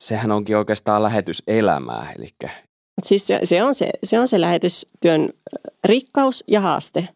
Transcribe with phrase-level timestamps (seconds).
[0.00, 2.28] sehän onkin oikeastaan lähetyselämää, eli
[3.02, 5.32] Siis se, se, on se, se on se lähetystyön
[5.84, 7.08] rikkaus ja haaste.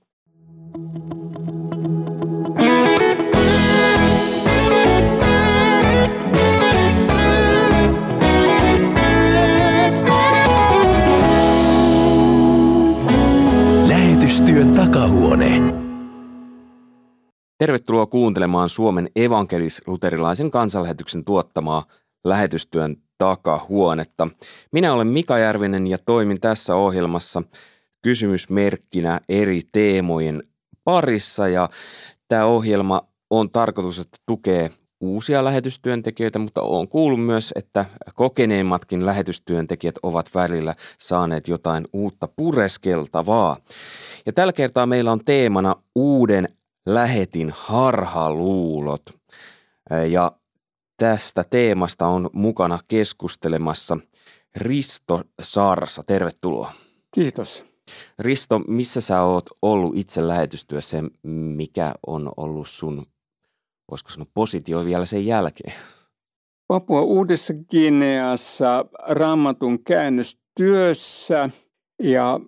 [13.89, 15.83] Lähetystyön takahuone.
[17.59, 21.87] Tervetuloa kuuntelemaan Suomen evankelis-luterilaisen kansanlähetyksen tuottamaa
[22.25, 24.29] lähetystyön takahuonetta.
[24.73, 27.43] Minä olen Mika Järvinen ja toimin tässä ohjelmassa
[28.03, 30.43] kysymysmerkkinä eri teemojen
[30.85, 31.69] parissa ja
[32.29, 39.95] tämä ohjelma on tarkoitus, että tukee uusia lähetystyöntekijöitä, mutta on kuullut myös, että kokeneimmatkin lähetystyöntekijät
[40.03, 43.57] ovat välillä saaneet jotain uutta pureskeltavaa.
[44.27, 46.49] Ja tällä kertaa meillä on teemana uuden
[46.87, 49.03] lähetin harhaluulot.
[50.11, 50.33] Ja
[50.97, 53.99] tästä teemasta on mukana keskustelemassa
[54.57, 56.03] Risto Saarassa.
[56.07, 56.73] Tervetuloa.
[57.15, 57.65] Kiitos.
[58.19, 61.03] Risto, missä sä oot ollut itse lähetystyössä ja
[61.33, 63.07] mikä on ollut sun,
[63.91, 65.75] voisiko sanoa, positio vielä sen jälkeen?
[66.67, 71.51] Papua Uudessa Gineassa raamatun käännöstyössä
[72.03, 72.41] ja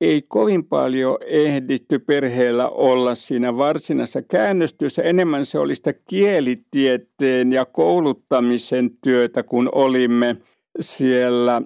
[0.00, 5.02] ei kovin paljon ehditty perheellä olla siinä varsinaisessa käännöstyössä.
[5.02, 10.36] Enemmän se oli sitä kielitieteen ja kouluttamisen työtä, kun olimme
[10.80, 11.62] siellä.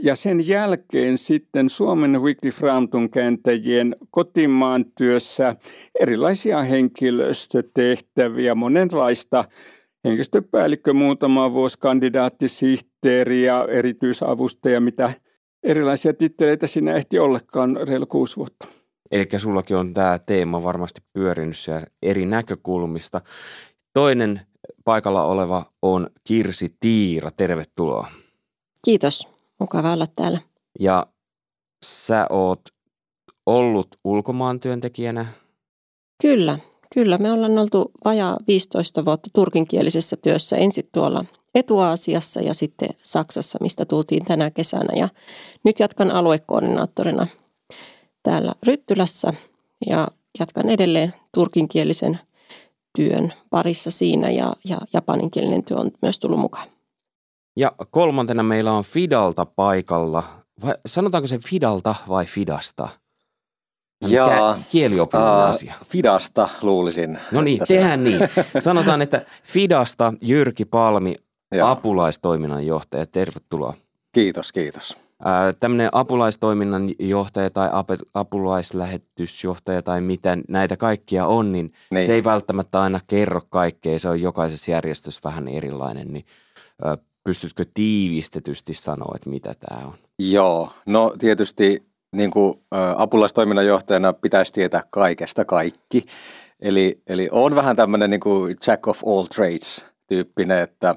[0.00, 5.56] Ja sen jälkeen sitten Suomen Weekly Framtun kääntäjien kotimaan työssä
[6.00, 9.44] erilaisia henkilöstötehtäviä, monenlaista
[10.04, 15.12] henkilöstöpäällikkö muutama vuosi, kandidaattisihteeri ja erityisavustaja, mitä–
[15.62, 18.66] erilaisia titteleitä siinä ehti ollekaan reilu kuusi vuotta.
[19.10, 23.20] Eli sullakin on tämä teema varmasti pyörinyt siellä eri näkökulmista.
[23.94, 24.40] Toinen
[24.84, 27.30] paikalla oleva on Kirsi Tiira.
[27.30, 28.08] Tervetuloa.
[28.84, 29.28] Kiitos.
[29.60, 30.40] Mukava olla täällä.
[30.80, 31.06] Ja
[31.84, 32.60] sä oot
[33.46, 35.26] ollut ulkomaan työntekijänä?
[36.22, 36.58] Kyllä,
[36.94, 37.18] kyllä.
[37.18, 43.84] Me ollaan oltu vajaa 15 vuotta turkinkielisessä työssä ensin tuolla Etuaasiassa ja sitten Saksassa, mistä
[43.84, 44.98] tultiin tänä kesänä.
[44.98, 45.08] Ja
[45.64, 47.26] nyt jatkan aluekoordinaattorina
[48.22, 49.32] täällä Ryttylässä
[49.86, 50.08] ja
[50.38, 52.18] jatkan edelleen turkinkielisen
[52.96, 56.68] työn parissa siinä ja, ja japaninkielinen työ on myös tullut mukaan.
[57.56, 60.24] Ja kolmantena meillä on Fidalta paikalla.
[60.64, 62.88] Vai sanotaanko se Fidalta vai Fidasta?
[64.08, 65.74] Ja kieliopillinen asia.
[65.84, 67.18] Fidasta luulisin.
[67.32, 68.20] No niin, tehdään niin.
[68.60, 71.14] Sanotaan, että Fidasta Jyrki Palmi
[71.52, 71.68] Joo.
[71.68, 73.06] apulaistoiminnan johtaja.
[73.06, 73.74] Tervetuloa.
[74.12, 74.98] Kiitos, kiitos.
[75.60, 77.68] Tämmöinen apulaistoiminnan johtaja tai
[78.14, 83.98] apulaislähetysjohtaja tai mitä näitä kaikkia on, niin, niin se ei välttämättä aina kerro kaikkea.
[83.98, 86.12] Se on jokaisessa järjestössä vähän erilainen.
[86.12, 86.24] Niin
[87.24, 89.94] pystytkö tiivistetysti sanoa, että mitä tämä on?
[90.18, 92.60] Joo, no tietysti niin kuin,
[92.96, 96.06] apulaistoiminnan johtajana pitäisi tietää kaikesta kaikki.
[96.60, 100.94] Eli, eli on vähän tämmöinen niin kuin jack of all trades tyyppinen, että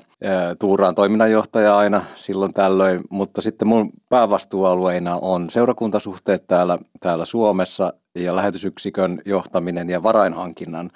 [0.60, 8.36] tuuraan toiminnanjohtaja aina silloin tällöin, mutta sitten mun päävastuualueina on seurakuntasuhteet täällä, täällä Suomessa ja
[8.36, 10.90] lähetysyksikön johtaminen ja varainhankinnan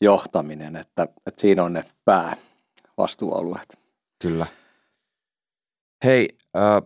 [0.00, 3.78] johtaminen, että, että siinä on ne päävastuualueet.
[4.22, 4.46] Kyllä.
[6.04, 6.82] Hei, äh,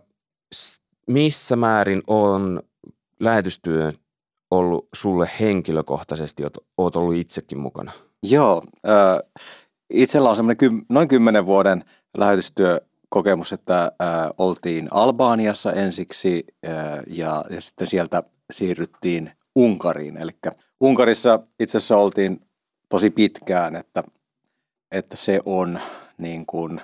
[1.07, 2.61] missä määrin on
[3.19, 3.93] lähetystyö
[4.51, 6.43] ollut sulle henkilökohtaisesti,
[6.77, 7.91] oot ollut itsekin mukana?
[8.23, 9.43] Joo, äh,
[9.91, 11.83] Itsellä on semmoinen noin kymmenen vuoden
[12.17, 13.89] lähetystyökokemus, että äh,
[14.37, 16.71] oltiin Albaaniassa ensiksi äh,
[17.07, 20.17] ja, ja sitten sieltä siirryttiin Unkariin.
[20.17, 20.31] Eli
[20.81, 22.41] Unkarissa itse asiassa oltiin
[22.89, 24.03] tosi pitkään, että,
[24.91, 25.79] että se on
[26.17, 26.81] niin kuin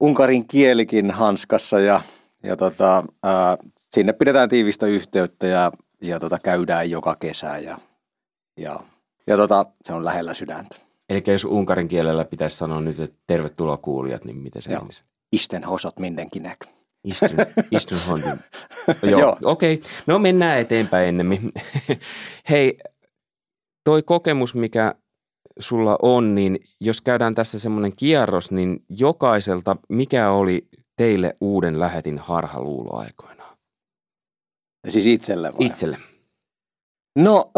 [0.00, 2.00] Unkarin kielikin hanskassa ja,
[2.42, 7.78] ja tota, äh, sinne pidetään tiivistä yhteyttä ja, ja tota, käydään joka kesä ja,
[8.56, 8.80] ja,
[9.26, 10.89] ja tota, se on lähellä sydäntä.
[11.10, 15.04] Eli jos unkarin kielellä pitäisi sanoa nyt, että tervetuloa kuulijat, niin miten se olisi?
[15.32, 16.66] Isten hosot mindenkinek.
[17.04, 17.30] Istun,
[17.76, 18.40] istun hondin.
[19.02, 19.36] Joo, Joo.
[19.44, 19.74] okei.
[19.74, 19.90] Okay.
[20.06, 21.52] No mennään eteenpäin ennemmin.
[22.50, 22.78] Hei,
[23.84, 24.94] toi kokemus, mikä
[25.58, 32.18] sulla on, niin jos käydään tässä semmoinen kierros, niin jokaiselta, mikä oli teille uuden lähetin
[32.18, 33.56] harhaluuloaikoina?
[34.88, 35.66] Siis itselle vai?
[35.66, 35.98] Itselle.
[37.18, 37.50] No,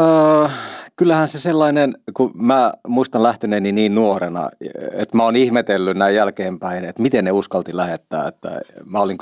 [0.45, 4.51] äh, kyllähän se sellainen, kun mä muistan lähteneeni niin nuorena,
[4.93, 9.19] että mä oon ihmetellyt näin jälkeenpäin, että miten ne uskalti lähettää, että mä olin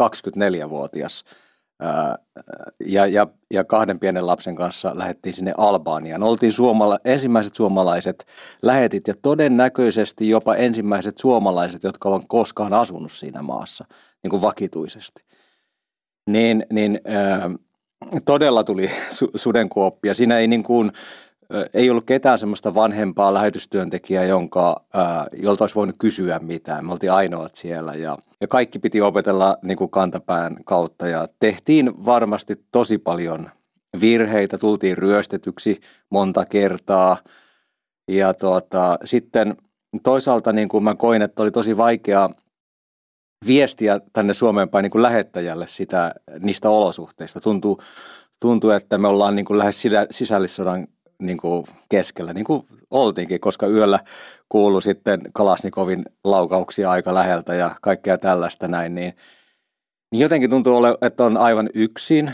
[0.64, 1.24] 24-vuotias
[2.86, 6.22] ja, ja, ja kahden pienen lapsen kanssa lähdettiin sinne Albaaniaan.
[6.22, 8.26] Oltiin suomala- ensimmäiset suomalaiset
[8.62, 13.84] lähetit ja todennäköisesti jopa ensimmäiset suomalaiset, jotka ovat koskaan asunut siinä maassa
[14.22, 15.22] niin kuin vakituisesti.
[16.30, 17.50] Niin, niin äh,
[18.24, 20.14] todella tuli su- sudenkuoppia.
[20.14, 20.92] Siinä ei niin kuin,
[21.75, 24.85] ei ollut ketään semmoista vanhempaa lähetystyöntekijää, jonka,
[25.43, 26.87] jolta olisi voinut kysyä mitään.
[26.87, 32.06] Me oltiin ainoat siellä ja, ja kaikki piti opetella niin kuin kantapään kautta ja tehtiin
[32.06, 33.50] varmasti tosi paljon
[34.00, 35.81] virheitä, tultiin ryöstetyksi
[36.11, 37.17] monta kertaa
[38.08, 39.56] ja tuota, sitten
[40.02, 42.31] toisaalta niin kuin mä koin, että oli tosi vaikea
[43.47, 47.41] viestiä tänne Suomeen päin niin kuin lähettäjälle sitä, niistä olosuhteista.
[47.41, 47.81] Tuntuu,
[48.41, 50.87] tuntuu, että me ollaan niin kuin lähes sisällissodan
[51.20, 54.00] niin kuin keskellä, niin kuin oltiinkin, koska yöllä
[54.49, 59.17] kuului sitten Kalasnikovin laukauksia aika läheltä ja kaikkea tällaista näin, niin,
[60.12, 62.32] niin jotenkin tuntuu, että on aivan yksin,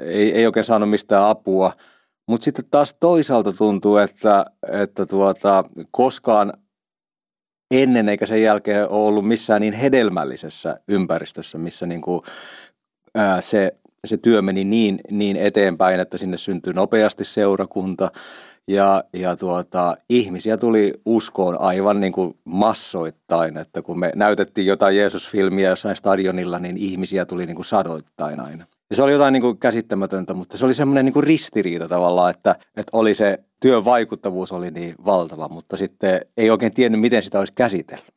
[0.00, 1.72] ei, ei oikein saanut mistään apua,
[2.28, 6.52] mutta sitten taas toisaalta tuntuu, että, että tuota, koskaan
[7.70, 12.22] ennen eikä sen jälkeen ole ollut missään niin hedelmällisessä ympäristössä, missä niin kuin,
[13.14, 13.76] ää, se
[14.06, 18.10] se työ meni niin, niin eteenpäin, että sinne syntyi nopeasti seurakunta
[18.68, 24.96] ja, ja tuota, ihmisiä tuli uskoon aivan niin kuin massoittain, että kun me näytettiin jotain
[24.96, 28.66] Jeesus-filmiä jossain stadionilla, niin ihmisiä tuli niin kuin sadoittain aina.
[28.90, 32.30] Ja se oli jotain niin kuin käsittämätöntä, mutta se oli semmoinen niin kuin ristiriita tavallaan,
[32.30, 37.22] että, että oli se työn vaikuttavuus oli niin valtava, mutta sitten ei oikein tiennyt, miten
[37.22, 38.14] sitä olisi käsitellyt.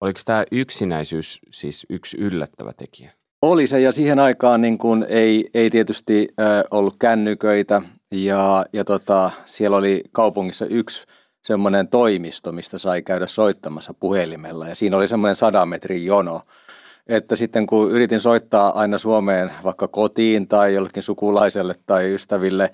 [0.00, 3.17] Oliko tämä yksinäisyys siis yksi yllättävä tekijä?
[3.42, 8.84] Oli se ja siihen aikaan niin kuin ei, ei tietysti äh, ollut kännyköitä ja, ja
[8.84, 11.06] tota, siellä oli kaupungissa yksi
[11.42, 16.40] semmoinen toimisto, mistä sai käydä soittamassa puhelimella ja siinä oli semmoinen sadan metrin jono.
[17.06, 22.70] Että sitten kun yritin soittaa aina Suomeen vaikka kotiin tai jollekin sukulaiselle tai ystäville,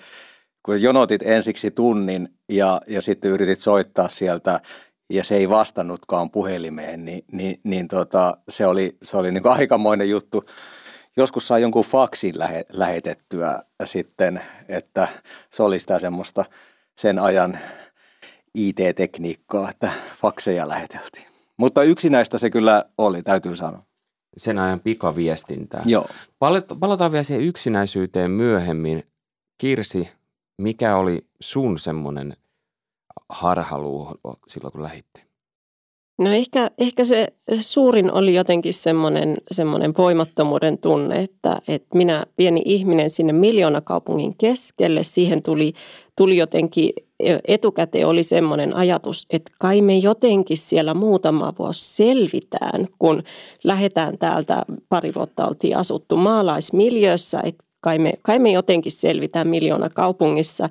[0.63, 4.61] kun jonotit ensiksi tunnin ja, ja sitten yritit soittaa sieltä
[5.11, 10.11] ja se ei vastannutkaan puhelimeen, niin, niin, niin tota, se oli, se oli niin aikamoinen
[10.11, 10.45] juttu.
[11.17, 15.09] Joskus sai jonkun faksin lähe, lähetettyä sitten, että
[15.51, 16.45] se oli sitä semmoista
[16.97, 17.59] sen ajan
[18.55, 21.27] IT-tekniikkaa, että fakseja läheteltiin.
[21.57, 23.83] Mutta yksinäistä se kyllä oli, täytyy sanoa.
[24.37, 25.83] Sen ajan pikaviestintää.
[25.87, 26.09] Joo.
[26.81, 29.03] Palataan vielä siihen yksinäisyyteen myöhemmin.
[29.59, 30.09] Kirsi,
[30.59, 32.37] mikä oli sun semmoinen
[33.29, 35.25] harhaluulo silloin, kun lähitte?
[36.19, 37.29] No ehkä, ehkä se
[37.61, 45.05] suurin oli jotenkin semmoinen, semmoinen voimattomuuden tunne, että, että minä pieni ihminen sinne miljoonakaupungin keskelle,
[45.05, 45.73] siihen tuli,
[46.17, 46.91] tuli jotenkin,
[47.49, 53.23] etukäteen oli semmoinen ajatus, että kai me jotenkin siellä muutama vuosi selvitään, kun
[53.65, 59.91] lähdetään täältä, pari vuotta oltiin asuttu maalaismiljössä, että kai me, kai me jotenkin selvitään miljoona
[59.91, 60.69] kaupungissa,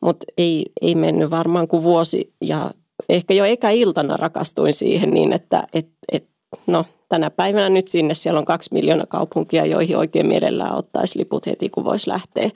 [0.00, 2.70] mutta ei, ei mennyt varmaan kuin vuosi ja
[3.08, 6.24] ehkä jo eka iltana rakastuin siihen niin, että et, et,
[6.66, 11.46] no, tänä päivänä nyt sinne siellä on kaksi miljoonaa kaupunkia, joihin oikein mielellään ottaisi liput
[11.46, 12.50] heti, kun voisi lähteä.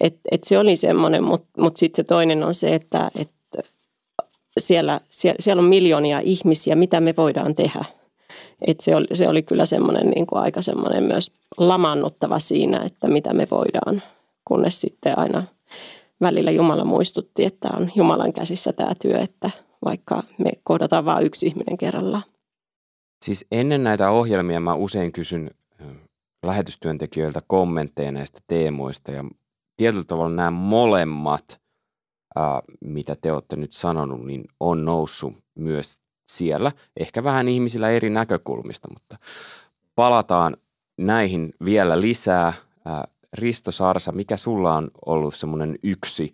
[0.00, 3.30] Et, et se oli semmoinen, mutta mut sitten se toinen on se, että et
[4.58, 7.84] siellä, siellä, siellä on miljoonia ihmisiä, mitä me voidaan tehdä–
[8.66, 13.08] et se, oli, se oli kyllä semmoinen niin kuin aika semmoinen myös lamannuttava siinä, että
[13.08, 14.02] mitä me voidaan,
[14.44, 15.44] kunnes sitten aina
[16.20, 19.50] välillä Jumala muistutti, että on Jumalan käsissä tämä työ, että
[19.84, 22.24] vaikka me kohdataan vain yksi ihminen kerrallaan.
[23.24, 25.50] Siis ennen näitä ohjelmia mä usein kysyn
[26.46, 29.24] lähetystyöntekijöiltä kommentteja näistä teemoista ja
[29.76, 31.60] tietyllä tavalla nämä molemmat,
[32.80, 38.88] mitä te olette nyt sanonut, niin on noussut myös siellä, ehkä vähän ihmisillä eri näkökulmista,
[38.92, 39.18] mutta
[39.94, 40.56] palataan
[40.98, 42.52] näihin vielä lisää.
[43.32, 46.32] Risto Sarsa, mikä sulla on ollut semmoinen yksi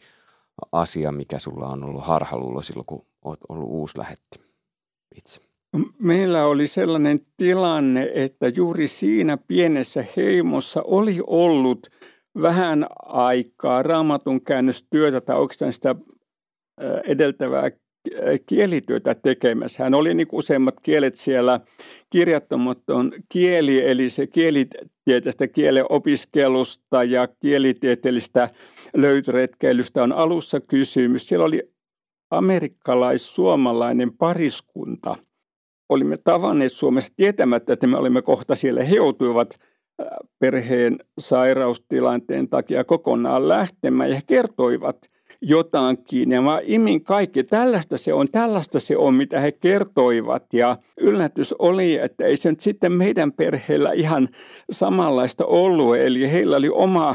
[0.72, 4.40] asia, mikä sulla on ollut harhaluulo silloin, kun olet ollut uusi lähetti
[5.16, 5.40] itse?
[6.00, 11.86] Meillä oli sellainen tilanne, että juuri siinä pienessä heimossa oli ollut
[12.42, 15.94] vähän aikaa raamatun käännöstyötä tai oikeastaan sitä
[17.04, 17.70] edeltävää
[18.46, 19.84] kielityötä tekemässä.
[19.84, 21.60] Hän oli niin useimmat kielet siellä
[22.10, 28.48] kirjattomaton kieli, eli se kielitieteestä kielen opiskelusta ja kielitieteellistä
[28.96, 31.28] löytöretkeilystä on alussa kysymys.
[31.28, 31.62] Siellä oli
[32.30, 35.16] amerikkalais-suomalainen pariskunta.
[35.88, 38.82] Olimme tavanneet Suomessa tietämättä, että me olimme kohta siellä.
[38.82, 39.58] He joutuivat
[40.38, 44.96] perheen sairaustilanteen takia kokonaan lähtemään ja he kertoivat–
[45.48, 46.30] jotakin.
[46.30, 50.54] Ja mä imin kaikki, tällaista se on, tällaista se on, mitä he kertoivat.
[50.54, 54.28] Ja yllätys oli, että ei se nyt sitten meidän perheellä ihan
[54.70, 55.96] samanlaista ollut.
[55.96, 57.14] Eli heillä oli oma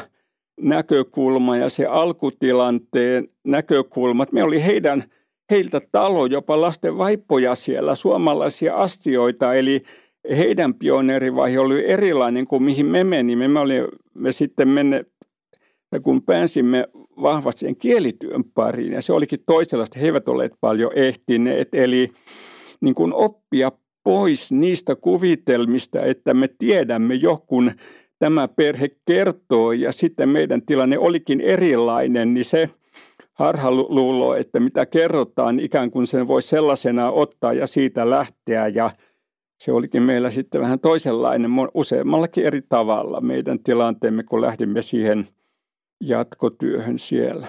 [0.62, 4.32] näkökulma ja se alkutilanteen näkökulmat.
[4.32, 5.04] Me oli heidän,
[5.52, 9.82] heiltä talo, jopa lasten vaippoja siellä, suomalaisia astioita, eli
[10.38, 13.48] heidän pioneerivaihe oli erilainen kuin mihin me menimme.
[13.48, 15.06] Me, oli, me sitten menne,
[16.04, 16.88] kun pääsimme
[17.22, 22.12] vahvasti sen kielityön pariin, ja se olikin toisenlaista, he eivät olleet paljon ehtineet, eli
[22.82, 23.72] niin kuin oppia
[24.04, 27.72] pois niistä kuvitelmista, että me tiedämme jo, kun
[28.20, 32.70] tämä perhe kertoo, ja sitten meidän tilanne olikin erilainen, niin se
[33.34, 38.92] harhaluulo, että mitä kerrotaan, ikään kuin sen voi sellaisena ottaa ja siitä lähteä, ja
[39.60, 45.26] se olikin meillä sitten vähän toisenlainen, useammallakin eri tavalla meidän tilanteemme, kun lähdimme siihen
[46.02, 47.48] jatkotyöhön siellä.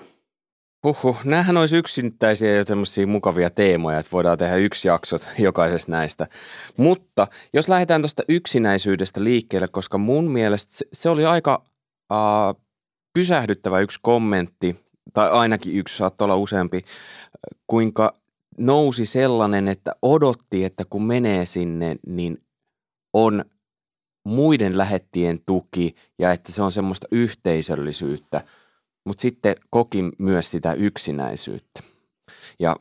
[0.84, 6.26] Huhhuh, näähän olisi yksittäisiä jo tämmöisiä mukavia teemoja, että voidaan tehdä yksi jaksot jokaisesta näistä.
[6.76, 11.64] Mutta jos lähdetään tuosta yksinäisyydestä liikkeelle, koska mun mielestä se, oli aika
[12.12, 12.62] uh,
[13.14, 14.76] pysähdyttävä yksi kommentti,
[15.12, 16.84] tai ainakin yksi, saattoi olla useampi,
[17.66, 18.14] kuinka
[18.58, 22.42] nousi sellainen, että odotti, että kun menee sinne, niin
[23.12, 23.44] on
[24.24, 28.44] muiden lähettien tuki ja että se on semmoista yhteisöllisyyttä,
[29.04, 31.82] mutta sitten koki myös sitä yksinäisyyttä.
[32.58, 32.76] Ja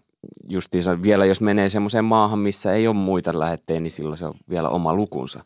[0.50, 4.36] justiinsa vielä jos menee semmoiseen maahan, missä ei ole muita lähetteen, niin silloin se on
[4.50, 5.44] vielä oma lukunsa.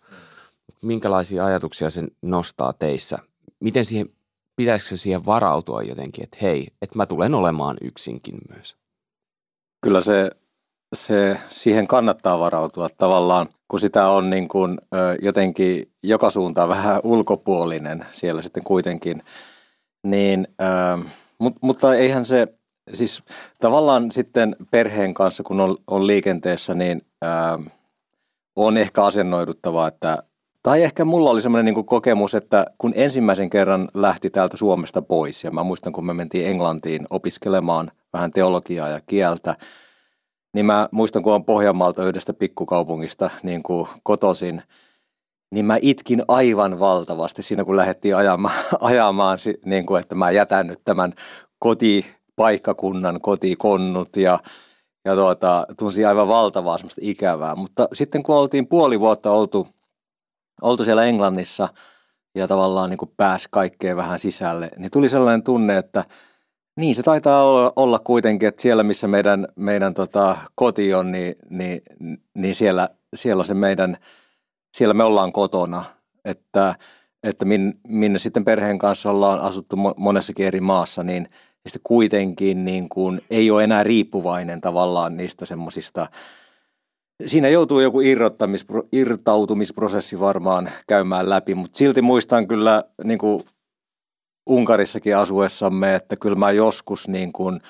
[0.82, 3.18] Minkälaisia ajatuksia se nostaa teissä?
[3.60, 4.10] Miten siihen,
[4.56, 8.78] pitäisikö siihen varautua jotenkin, että hei, että mä tulen olemaan yksinkin myös?
[9.82, 10.32] Kyllä se,
[10.96, 14.78] se siihen kannattaa varautua tavallaan, kun sitä on niin kuin,
[15.22, 19.24] jotenkin joka suuntaan vähän ulkopuolinen siellä sitten kuitenkin.
[20.04, 21.04] Niin, ö,
[21.40, 22.48] mut, mutta eihän se,
[22.94, 23.24] siis
[23.60, 27.02] tavallaan sitten perheen kanssa, kun on, on liikenteessä, niin
[28.56, 30.24] on ehkä asennoiduttava, että
[30.64, 35.44] tai ehkä mulla oli semmoinen niin kokemus, että kun ensimmäisen kerran lähti täältä Suomesta pois,
[35.44, 39.56] ja mä muistan, kun me mentiin Englantiin opiskelemaan vähän teologiaa ja kieltä,
[40.54, 44.62] niin mä muistan, kun on Pohjanmaalta yhdestä pikkukaupungista niin kuin kotosin,
[45.52, 50.68] niin mä itkin aivan valtavasti siinä, kun lähdettiin ajamaan, ajamaan niin kuin, että mä jätän
[50.68, 51.14] nyt tämän
[51.60, 54.40] kotipaikkakunnan, kotikonnut ja,
[55.06, 57.56] ja tuota, tunsin aivan valtavaa semmoista ikävää.
[57.56, 59.68] Mutta sitten kun oltiin puoli vuotta oltu,
[60.62, 61.70] oltu siellä Englannissa
[62.36, 66.06] ja tavallaan niin kuin pääsi kaikkeen vähän sisälle, niin tuli sellainen tunne, että–
[66.78, 71.36] niin, se taitaa olla, olla kuitenkin, että siellä missä meidän, meidän tota, koti on, niin,
[71.50, 71.82] niin,
[72.34, 73.98] niin siellä, siellä, se meidän,
[74.78, 75.84] siellä me ollaan kotona.
[76.26, 76.76] Että,
[77.24, 81.30] että min, minne sitten perheen kanssa ollaan asuttu monessakin eri maassa, niin
[81.68, 86.08] sitten kuitenkin niin kuin, ei ole enää riippuvainen tavallaan niistä semmoisista,
[87.26, 88.00] siinä joutuu joku
[88.92, 93.44] irtautumisprosessi varmaan käymään läpi, mutta silti muistan kyllä niin kuin
[94.50, 97.62] Unkarissakin asuessamme, että kyllä mä joskus niin kuin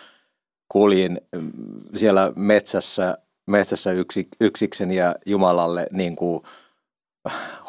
[0.67, 1.51] kuljin mm,
[1.95, 6.43] siellä metsässä, metsässä yksi, yksiksen ja Jumalalle niin kuin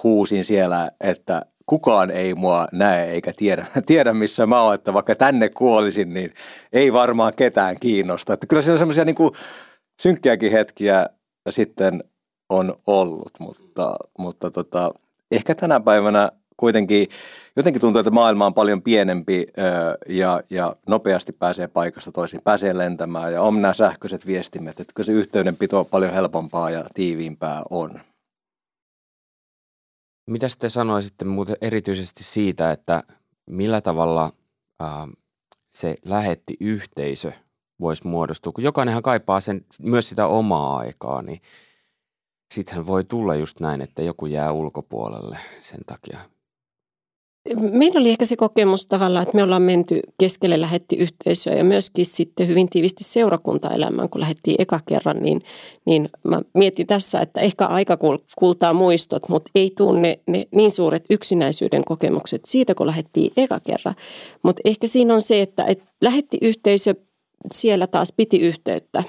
[0.03, 5.15] huusin siellä, että kukaan ei mua näe eikä tiedä, tiedä missä mä oon, että vaikka
[5.15, 6.35] tänne kuolisin, niin
[6.73, 8.33] ei varmaan ketään kiinnosta.
[8.33, 9.17] Että kyllä siellä semmoisia niin
[10.03, 11.07] synkkiäkin hetkiä
[11.51, 12.05] sitten
[12.49, 14.95] on ollut, mutta, mutta tota,
[15.31, 17.09] ehkä tänä päivänä kuitenkin
[17.57, 19.47] jotenkin tuntuu, että maailma on paljon pienempi
[20.09, 25.13] ja, ja nopeasti pääsee paikasta toisiin, pääsee lentämään ja on nämä sähköiset viestimet, että se
[25.13, 28.01] yhteydenpito paljon helpompaa ja tiiviimpää on.
[30.27, 33.03] Mitä te sanoisitte muuten erityisesti siitä, että
[33.51, 34.31] millä tavalla
[34.83, 34.89] äh,
[35.71, 37.33] se lähetti yhteisö
[37.81, 41.41] voisi muodostua, kun jokainenhan kaipaa sen, myös sitä omaa aikaa, niin
[42.55, 46.34] sittenhän voi tulla just näin, että joku jää ulkopuolelle sen takia.
[47.73, 52.07] Meillä oli ehkä se kokemus tavallaan, että me ollaan menty keskelle lähetti yhteisöä ja myöskin
[52.07, 55.43] sitten hyvin tiivisti seurakuntaelämään, kun lähdettiin eka kerran, niin,
[55.87, 57.99] niin mä mietin tässä, että ehkä aika
[58.39, 63.95] kultaa muistot, mutta ei tunne ne niin suuret yksinäisyyden kokemukset siitä, kun lähdettiin eka kerran.
[64.43, 66.95] Mutta ehkä siinä on se, että, että lähetti yhteisö
[67.55, 69.05] siellä taas piti yhteyttä.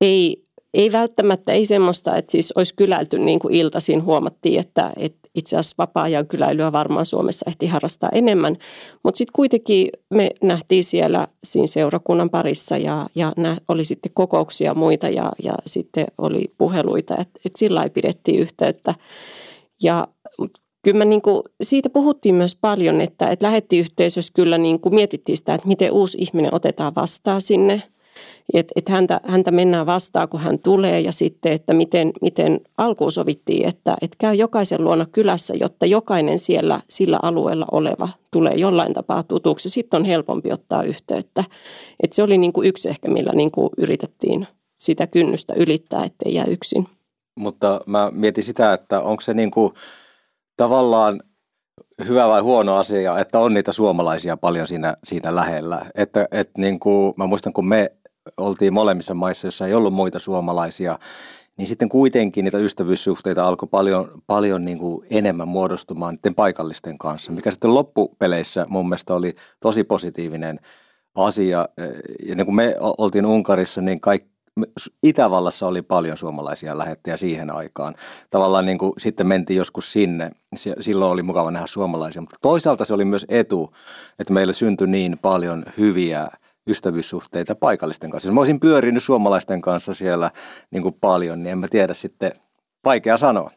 [0.00, 0.47] Ei,
[0.78, 5.56] ei välttämättä, ei semmoista, että siis olisi kylälty niin kuin iltaisin huomattiin, että, että itse
[5.56, 8.56] asiassa vapaa-ajan kyläilyä varmaan Suomessa ehti harrastaa enemmän.
[9.02, 14.74] Mutta sitten kuitenkin me nähtiin siellä siinä seurakunnan parissa ja, ja nä, oli sitten kokouksia
[14.74, 18.94] muita ja, ja sitten oli puheluita, että et sillä ei pidettiin yhteyttä.
[19.82, 20.08] Ja
[20.82, 25.54] kyllä niin kuin, siitä puhuttiin myös paljon, että, että lähettiyhteisössä kyllä niin kuin mietittiin sitä,
[25.54, 27.82] että miten uusi ihminen otetaan vastaan sinne.
[28.54, 33.12] Että et häntä, häntä mennään vastaan, kun hän tulee ja sitten, että miten, miten alkuun
[33.12, 38.94] sovittiin, että, että käy jokaisen luona kylässä, jotta jokainen siellä sillä alueella oleva tulee jollain
[38.94, 39.70] tapaa tutuksi.
[39.70, 41.44] Sitten on helpompi ottaa yhteyttä.
[42.02, 44.46] Et se oli niin kuin yksi ehkä, millä niin kuin yritettiin
[44.76, 46.86] sitä kynnystä ylittää, ettei jää yksin.
[47.36, 49.72] Mutta mä mietin sitä, että onko se niin kuin
[50.56, 51.20] tavallaan
[52.06, 55.80] hyvä vai huono asia, että on niitä suomalaisia paljon siinä, siinä lähellä.
[55.94, 57.92] Että, että niin kuin, mä muistan, kun me
[58.36, 60.98] oltiin molemmissa maissa, joissa ei ollut muita suomalaisia,
[61.56, 67.32] niin sitten kuitenkin niitä ystävyyssuhteita alkoi paljon, paljon niin kuin enemmän muodostumaan niiden paikallisten kanssa,
[67.32, 70.60] mikä sitten loppupeleissä mun mielestä oli tosi positiivinen
[71.14, 71.68] asia.
[72.26, 74.38] Ja niin kuin me oltiin Unkarissa, niin kaikki
[75.02, 77.94] Itävallassa oli paljon suomalaisia lähettejä siihen aikaan.
[78.30, 80.30] Tavallaan niin kuin sitten mentiin joskus sinne.
[80.80, 83.74] Silloin oli mukava nähdä suomalaisia, mutta toisaalta se oli myös etu,
[84.18, 86.28] että meillä syntyi niin paljon hyviä
[86.68, 88.28] ystävyyssuhteita paikallisten kanssa.
[88.28, 90.30] Jos mä olisin pyörinyt suomalaisten kanssa siellä
[90.70, 92.32] niin kuin paljon, niin en mä tiedä sitten,
[92.84, 93.50] vaikea sanoa.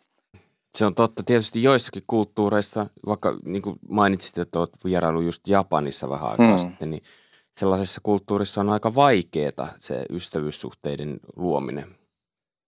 [0.77, 1.24] Se on totta.
[1.24, 6.70] Tietysti joissakin kulttuureissa, vaikka niin kuin mainitsit, että olet vierailu just Japanissa vähän aikaa hmm.
[6.70, 7.03] sitten, niin–
[7.60, 11.96] sellaisessa kulttuurissa on aika vaikeaa se ystävyyssuhteiden luominen.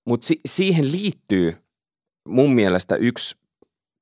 [0.08, 1.58] Mutta si- siihen liittyy
[2.28, 3.36] mun mielestä yksi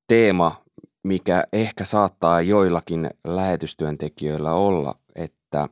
[0.07, 0.63] teema,
[1.03, 5.69] mikä ehkä saattaa joillakin lähetystyöntekijöillä olla, että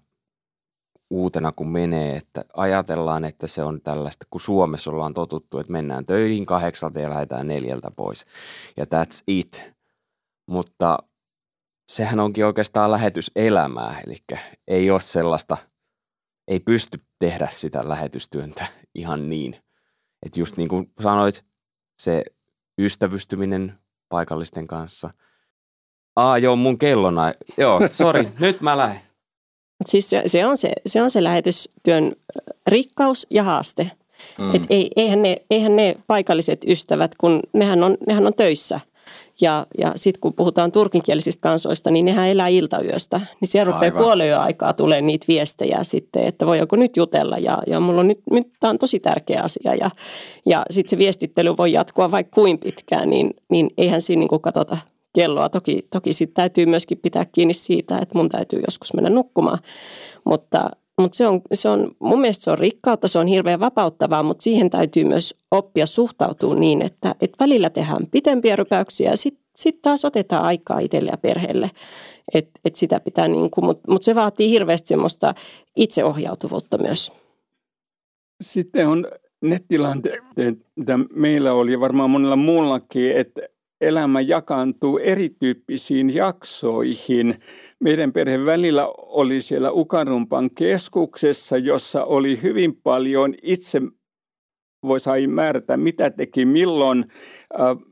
[1.10, 6.06] uutena kun menee, että ajatellaan, että se on tällaista, kun Suomessa ollaan totuttu, että mennään
[6.06, 8.26] töihin kahdeksalta ja lähdetään neljältä pois.
[8.78, 9.64] Ja that's it.
[10.48, 11.00] Mutta
[11.92, 14.18] sehän onkin oikeastaan lähetyselämää, eli
[14.68, 15.58] ei ole sellaista,
[16.48, 19.56] ei pysty tehdä sitä lähetystyöntä ihan niin.
[20.26, 21.46] Että just niin kuin sanoit,
[22.00, 22.24] se
[22.80, 25.10] ystävystyminen paikallisten kanssa.
[26.16, 27.34] Aa, joo, mun kellona.
[27.58, 29.09] Joo, sori, nyt mä lähden.
[29.86, 32.16] Siis se, se, on se, se on se lähetystyön
[32.68, 33.92] rikkaus ja haaste.
[34.38, 34.56] Mm.
[34.56, 38.80] Et ei, eihän, ne, eihän ne paikalliset ystävät, kun nehän on, nehän on töissä–
[39.42, 43.22] ja, ja sitten kun puhutaan turkinkielisistä kansoista, niin nehän elää iltayöstä.
[43.42, 47.38] Niin siellä rupeaa puolen aikaa tulee niitä viestejä sitten, että voi joku nyt jutella.
[47.38, 49.76] Ja, ja mulla on nyt, nyt tämä on tosi tärkeä asia.
[49.76, 49.90] Ja,
[50.46, 54.78] ja sitten se viestittely voi jatkua vaikka kuin pitkään, niin, niin eihän siinä niin katsota
[55.20, 55.50] kelloa.
[55.50, 59.60] Toki, toki sitten täytyy myöskin pitää kiinni siitä, että mun täytyy joskus mennä nukkumaan.
[60.24, 60.70] Mutta,
[61.02, 64.44] mutta se on, se on, mun mielestä se on rikkautta, se on hirveän vapauttavaa, mutta
[64.44, 69.82] siihen täytyy myös oppia suhtautua niin, että, että välillä tehdään pitempiä rypäyksiä ja sitten sit
[69.82, 71.72] taas otetaan aikaa itselle ja perheelle.
[72.34, 75.34] Et, et sitä pitää niin kuin, mutta mut se vaatii hirveästi semmoista
[75.76, 77.12] itseohjautuvuutta myös.
[78.42, 79.08] Sitten on
[79.42, 80.24] ne tilanteet,
[80.76, 83.42] mitä meillä oli varmaan monella muullakin, että
[83.82, 87.36] elämä jakaantuu erityyppisiin jaksoihin.
[87.80, 93.82] Meidän perheen välillä oli siellä Ukarumpan keskuksessa, jossa oli hyvin paljon itse
[94.84, 97.06] voi sai määrätä, mitä teki milloin.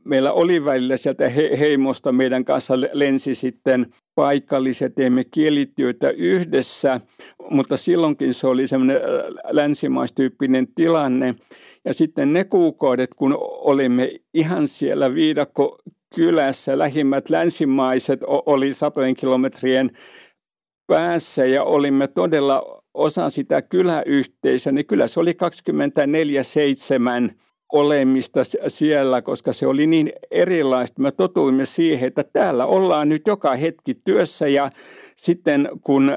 [0.04, 7.00] Meillä oli välillä sieltä heimosta meidän kanssa lensi sitten paikalliset, teemme kielityötä yhdessä,
[7.50, 9.00] mutta silloinkin se oli semmoinen
[9.50, 11.34] länsimaistyyppinen tilanne.
[11.84, 15.78] Ja sitten ne kuukaudet, kun olimme ihan siellä viidakko
[16.14, 19.90] kylässä, lähimmät länsimaiset oli satojen kilometrien
[20.86, 25.36] päässä ja olimme todella osa sitä kyläyhteisöä, niin kyllä se oli
[27.30, 27.34] 24-7
[27.72, 31.02] olemista siellä, koska se oli niin erilaista.
[31.02, 34.70] Me totuimme siihen, että täällä ollaan nyt joka hetki työssä ja
[35.16, 36.16] sitten kun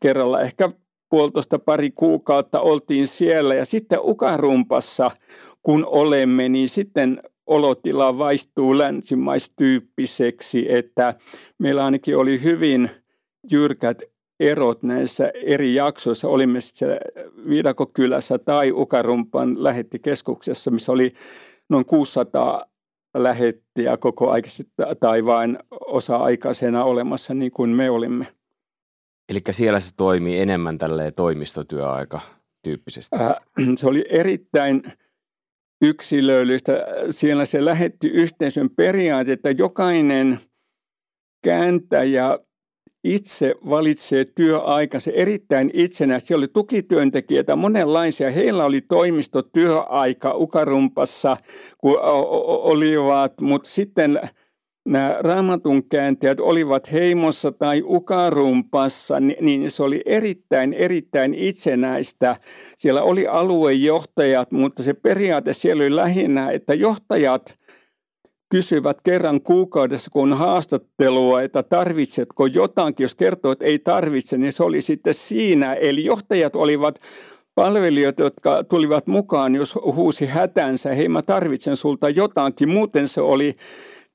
[0.00, 0.70] kerralla ehkä
[1.14, 5.10] puolitoista pari kuukautta oltiin siellä ja sitten Ukarumpassa
[5.62, 11.14] kun olemme, niin sitten olotila vaihtuu länsimaistyyppiseksi, että
[11.58, 12.90] meillä ainakin oli hyvin
[13.50, 14.02] jyrkät
[14.40, 16.28] erot näissä eri jaksoissa.
[16.28, 16.88] Olimme sitten
[17.48, 21.12] Viidakokylässä tai Ukarumpan lähettikeskuksessa, missä oli
[21.70, 22.64] noin 600
[23.16, 28.33] lähettiä koko aikaisesti tai vain osa-aikaisena olemassa niin kuin me olimme.
[29.28, 32.20] Eli siellä se toimii enemmän tälleen toimistotyöaika
[32.62, 33.16] tyyppisesti?
[33.20, 33.34] Äh,
[33.78, 34.82] se oli erittäin
[35.82, 36.72] yksilöllistä.
[37.10, 40.38] Siellä se lähetti yhteisön periaate, että jokainen
[41.44, 42.38] kääntäjä
[43.04, 46.28] itse valitsee työaikansa erittäin itsenäisesti.
[46.28, 48.30] Siellä oli tukityöntekijöitä monenlaisia.
[48.30, 51.36] Heillä oli toimistotyöaika Ukarumpassa,
[51.78, 54.20] kun olivat, mutta sitten
[54.84, 62.36] nämä raamatun kääntäjät olivat heimossa tai ukarumpassa, niin se oli erittäin, erittäin itsenäistä.
[62.78, 67.58] Siellä oli aluejohtajat, mutta se periaate siellä oli lähinnä, että johtajat
[68.50, 73.04] kysyvät kerran kuukaudessa, kun haastattelua, että tarvitsetko jotakin.
[73.04, 75.74] Jos kertoo, että ei tarvitse, niin se oli sitten siinä.
[75.74, 77.00] Eli johtajat olivat
[77.54, 82.68] palvelijoita, jotka tulivat mukaan, jos huusi hätänsä, hei mä tarvitsen sulta jotakin.
[82.68, 83.56] Muuten se oli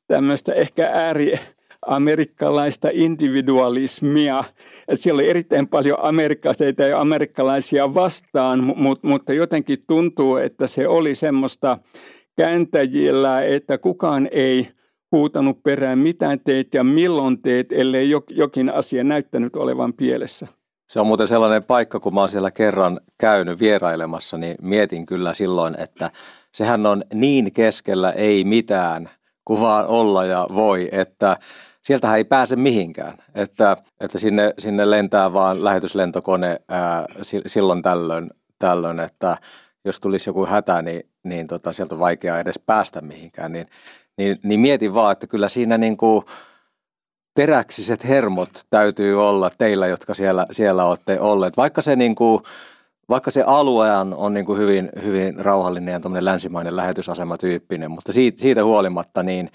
[0.09, 1.39] tämmöistä ehkä ääri
[1.85, 4.43] amerikkalaista individualismia.
[4.87, 10.87] Että siellä oli erittäin paljon amerikkalaisia ja amerikkalaisia vastaan, mutta, mutta jotenkin tuntuu, että se
[10.87, 11.77] oli semmoista
[12.37, 14.67] kääntäjillä, että kukaan ei
[15.11, 20.47] huutanut perään mitään teet ja milloin teet, ellei jokin asia näyttänyt olevan pielessä.
[20.87, 25.33] Se on muuten sellainen paikka, kun mä oon siellä kerran käynyt vierailemassa, niin mietin kyllä
[25.33, 26.11] silloin, että
[26.53, 29.09] sehän on niin keskellä ei mitään
[29.49, 31.37] kuin vaan olla ja voi, että
[31.83, 37.05] sieltähän ei pääse mihinkään, että, että sinne, sinne lentää vaan lähetyslentokone ää,
[37.47, 39.37] silloin tällöin, tällöin, että
[39.85, 43.67] jos tulisi joku hätä, niin, niin tota, sieltä on vaikea edes päästä mihinkään, niin,
[44.17, 46.25] niin, niin mietin vaan, että kyllä siinä niin kuin
[47.35, 52.41] teräksiset hermot täytyy olla teillä, jotka siellä, siellä olette olleet, vaikka se niin kuin,
[53.09, 58.63] vaikka se alue on, niin kuin hyvin, hyvin rauhallinen ja länsimainen lähetysasematyyppinen, mutta siitä, siitä
[58.63, 59.51] huolimatta niin,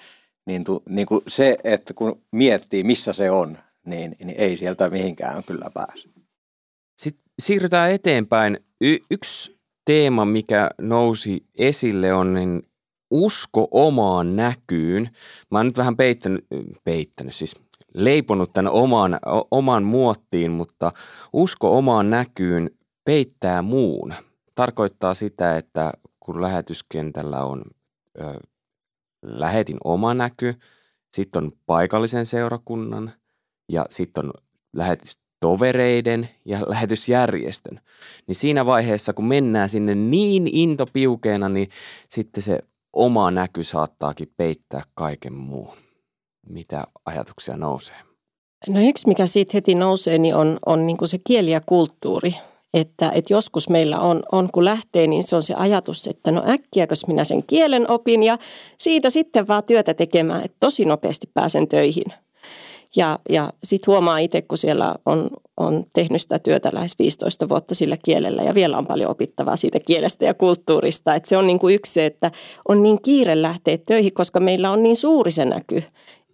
[0.47, 4.91] niin, tu, niin kuin se, että kun miettii, missä se on, niin, niin ei sieltä
[4.91, 6.09] mihinkään kyllä pääse.
[6.99, 8.59] Sitten siirrytään eteenpäin.
[8.81, 12.63] Y- yksi teema, mikä nousi esille on niin
[13.11, 15.11] usko omaan näkyyn.
[15.51, 16.45] Mä oon nyt vähän peittänyt,
[16.85, 17.55] peittänyt siis
[17.95, 19.19] leiponut tämän oman,
[19.51, 20.93] oman muottiin, mutta
[21.33, 22.71] usko omaan näkyyn
[23.05, 24.15] peittää muun.
[24.55, 27.63] Tarkoittaa sitä, että kun lähetyskentällä on
[28.21, 28.41] ö,
[29.23, 30.55] lähetin oma näky,
[31.13, 33.13] sitten on paikallisen seurakunnan
[33.69, 34.33] ja sitten on
[34.73, 37.81] lähetystovereiden ja lähetysjärjestön.
[38.27, 41.69] Niin siinä vaiheessa, kun mennään sinne niin intopiukeena, niin
[42.11, 42.59] sitten se
[42.93, 45.77] oma näky saattaakin peittää kaiken muun.
[46.49, 47.97] Mitä ajatuksia nousee?
[48.69, 52.35] No yksi, mikä siitä heti nousee, niin on, on niin kuin se kieli ja kulttuuri.
[52.75, 56.43] Että, että joskus meillä on, on, kun lähtee, niin se on se ajatus, että no
[56.49, 58.39] äkkiäkös minä sen kielen opin ja
[58.79, 62.05] siitä sitten vaan työtä tekemään, että tosi nopeasti pääsen töihin.
[62.97, 67.75] Ja, ja sitten huomaa itse, kun siellä on, on tehnyt sitä työtä lähes 15 vuotta
[67.75, 71.15] sillä kielellä ja vielä on paljon opittavaa siitä kielestä ja kulttuurista.
[71.15, 72.31] Että se on niin kuin yksi se, että
[72.69, 75.83] on niin kiire lähteä töihin, koska meillä on niin suuri se näky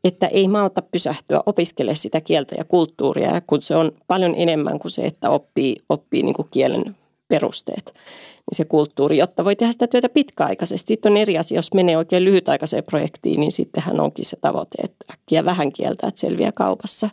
[0.04, 4.92] että ei malta pysähtyä opiskele sitä kieltä ja kulttuuria, kun se on paljon enemmän kuin
[4.92, 6.96] se, että oppii, oppii niin kuin kielen
[7.28, 7.94] perusteet,
[8.50, 10.88] niin se kulttuuri, jotta voi tehdä sitä työtä pitkäaikaisesti.
[10.88, 15.04] Sitten on eri asia, jos menee oikein lyhytaikaiseen projektiin, niin sittenhän onkin se tavoite, että
[15.12, 17.08] äkkiä vähän kieltä, että selviää kaupassa.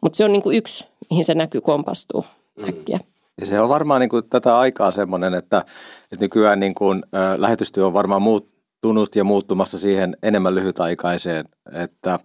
[0.00, 2.24] Mutta se on niin kuin yksi, mihin se näkyy kompastuu
[2.56, 2.68] mm.
[2.68, 3.00] äkkiä.
[3.40, 5.64] Ja se on varmaan niin kuin tätä aikaa semmoinen, että,
[6.12, 11.48] että nykyään niin kuin, äh, lähetystyö on varmaan muut, muuttunut ja muuttumassa siihen enemmän lyhytaikaiseen,
[11.72, 12.18] että,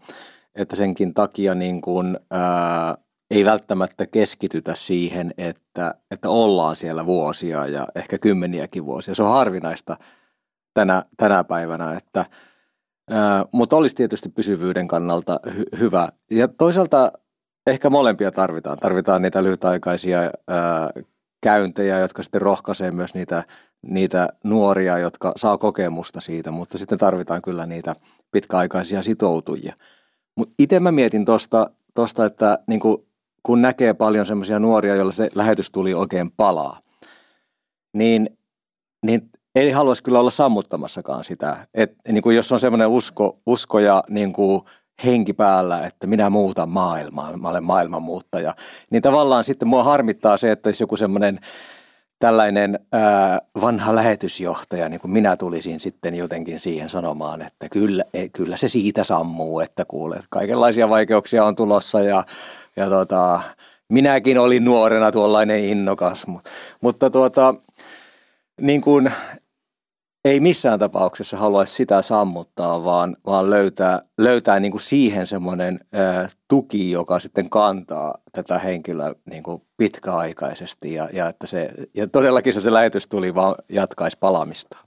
[0.56, 2.98] että senkin takia niin kuin, ää,
[3.32, 9.16] ei välttämättä keskitytä siihen, että, että ollaan siellä vuosia ja ehkä kymmeniäkin vuosia.
[9.16, 9.98] Se on harvinaista
[10.74, 12.26] tänä, tänä päivänä, että,
[13.10, 16.10] ää, mutta olisi tietysti pysyvyyden kannalta hy, hyvä.
[16.32, 17.12] Ja toisaalta
[17.68, 18.78] ehkä molempia tarvitaan.
[18.78, 20.90] Tarvitaan niitä lyhytaikaisia ää,
[21.42, 23.44] käyntejä, jotka sitten rohkaisee myös niitä,
[23.82, 27.96] niitä nuoria, jotka saa kokemusta siitä, mutta sitten tarvitaan kyllä niitä
[28.32, 29.76] pitkäaikaisia sitoutujia.
[30.36, 32.80] Mutta itse mä mietin tuosta, tosta, että niin
[33.44, 36.82] kun, näkee paljon semmoisia nuoria, joilla se lähetys tuli oikein palaa,
[37.94, 38.38] niin,
[39.06, 41.68] niin ei haluaisi kyllä olla sammuttamassakaan sitä.
[41.74, 44.62] Et, niin kuin jos on semmoinen usko, usko ja niin kuin
[45.06, 48.56] henki päällä, että minä muutan maailmaa, mä olen maailmanmuuttaja.
[48.90, 51.40] Niin tavallaan sitten mua harmittaa se, että jos joku semmoinen
[52.20, 58.30] tällainen ää, vanha lähetysjohtaja, niin kuin minä tulisin sitten jotenkin siihen sanomaan, että kyllä, e,
[58.30, 62.24] kyllä se siitä sammuu, että kuulet, kaikenlaisia vaikeuksia on tulossa ja,
[62.76, 63.42] ja tota,
[63.90, 66.50] minäkin olin nuorena tuollainen innokas, mutta,
[66.82, 67.56] mutta tuota,
[68.62, 69.12] niin kuin
[70.26, 75.80] ei missään tapauksessa haluaisi sitä sammuttaa, vaan, vaan löytää, löytää niin kuin siihen semmoinen
[76.48, 82.54] tuki, joka sitten kantaa tätä henkilöä niin kuin pitkäaikaisesti ja, ja, että se, ja todellakin
[82.54, 84.78] se, se lähetys tuli vaan jatkaisi palamista.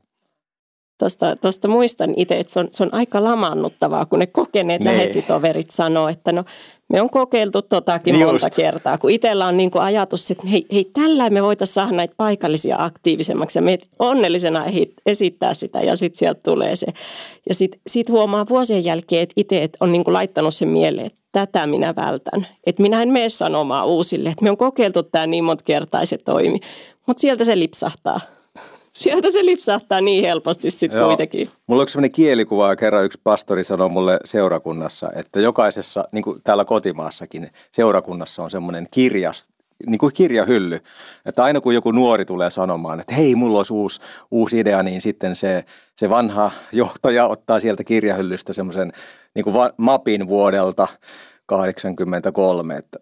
[0.98, 4.90] Tuosta, tuosta muistan itse, että se on, se on aika lamaannuttavaa, kun ne kokeneet ne.
[4.90, 4.98] Niin.
[4.98, 6.44] lähetitoverit sanoo, että no
[6.94, 8.32] me on kokeiltu totakin Just.
[8.32, 11.92] monta kertaa, kun itsellä on niin kuin ajatus, että hei, hei tällä me voitaisiin saada
[11.92, 14.64] näitä paikallisia aktiivisemmaksi ja me onnellisena
[15.06, 16.86] esittää sitä ja sitten sieltä tulee se.
[17.48, 21.18] Ja sitten sit huomaa vuosien jälkeen, että itse on niin kuin laittanut sen mieleen, että
[21.32, 22.46] tätä minä vältän.
[22.66, 26.16] Että minä en mene sanomaan uusille, että me on kokeiltu tämä niin monta kertaa se
[26.18, 26.60] toimi,
[27.06, 28.20] mutta sieltä se lipsahtaa.
[28.98, 31.50] Sieltä se lipsahtaa niin helposti sitten kuitenkin.
[31.66, 36.64] Mulla on sellainen kielikuva, kerran yksi pastori sanoi mulle seurakunnassa, että jokaisessa, niin kuin täällä
[36.64, 39.46] kotimaassakin, seurakunnassa on semmoinen kirjas,
[39.86, 40.80] niin kuin kirjahylly.
[41.26, 45.02] Että aina kun joku nuori tulee sanomaan, että hei, mulla olisi uusi, uusi idea, niin
[45.02, 45.64] sitten se,
[45.96, 48.92] se vanha johtaja ottaa sieltä kirjahyllystä semmoisen
[49.34, 50.88] niin kuin mapin vuodelta
[51.46, 52.98] 83, että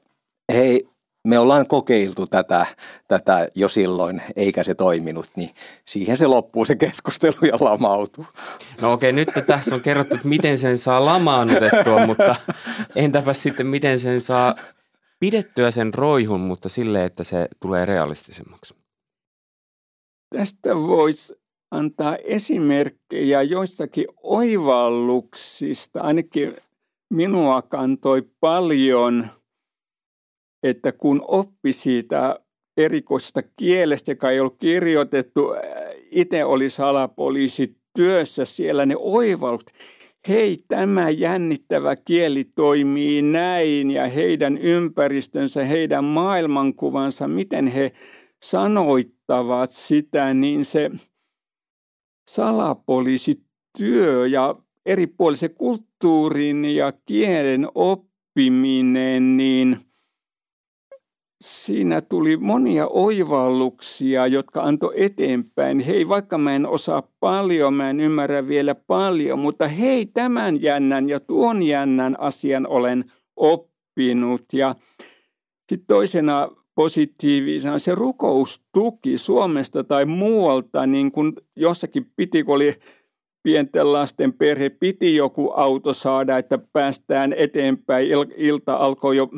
[0.53, 0.89] hei,
[1.29, 2.67] me ollaan kokeiltu tätä,
[3.09, 5.51] tätä jo silloin, eikä se toiminut, niin
[5.85, 8.27] siihen se loppuu se keskustelu ja lamautuu.
[8.81, 12.37] No okei, nyt tässä on kerrottu, että miten sen saa lamaannutettua, mutta
[12.97, 14.55] entäpä sitten miten sen saa
[15.21, 18.75] pidettyä sen roihun, mutta sille, että se tulee realistisemmaksi?
[20.35, 21.35] Tästä voisi
[21.71, 26.01] antaa esimerkkejä joistakin oivalluksista.
[26.01, 26.57] Ainakin
[27.11, 29.29] minua kantoi paljon,
[30.63, 32.41] että kun oppi siitä
[32.77, 35.55] erikoisesta kielestä, joka ei ollut kirjoitettu,
[36.11, 39.73] itse oli salapoliisi työssä siellä, ne oivallukset,
[40.29, 47.93] hei, tämä jännittävä kieli toimii näin ja heidän ympäristönsä, heidän maailmankuvansa, miten he
[48.43, 50.91] sanoittavat sitä, niin se
[52.31, 54.55] salapoliisityö ja
[54.87, 59.77] eri puolisen kulttuurin ja kielen oppiminen, niin–
[61.43, 65.81] siinä tuli monia oivalluksia, jotka antoi eteenpäin.
[65.81, 71.09] Hei, vaikka mä en osaa paljon, mä en ymmärrä vielä paljon, mutta hei, tämän jännän
[71.09, 73.05] ja tuon jännän asian olen
[73.37, 74.45] oppinut.
[74.53, 74.75] Ja
[75.69, 82.75] sitten toisena positiivisena se rukoustuki Suomesta tai muualta, niin kuin jossakin piti, kun oli
[83.43, 88.09] pienten lasten perhe, piti joku auto saada, että päästään eteenpäin.
[88.37, 89.29] Ilta alkoi jo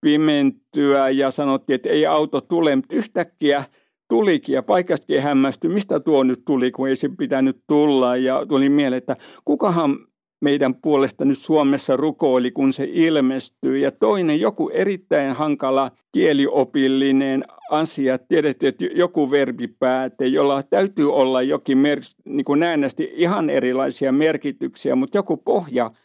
[0.00, 3.64] pimentyä ja sanottiin, että ei auto tule, mutta yhtäkkiä
[4.08, 8.16] tulikin ja paikastakin hämmästyi, mistä tuo nyt tuli, kun ei se pitänyt tulla.
[8.16, 9.98] Ja tuli mieleen, että kukahan
[10.40, 13.78] meidän puolesta nyt Suomessa rukoili, kun se ilmestyy.
[13.78, 18.18] Ja toinen, joku erittäin hankala kieliopillinen asia.
[18.18, 24.94] Tiedätte, että joku verbipääte, jolla täytyy olla jokin, mer- niin kuin näennästi ihan erilaisia merkityksiä,
[24.94, 25.90] mutta joku pohja–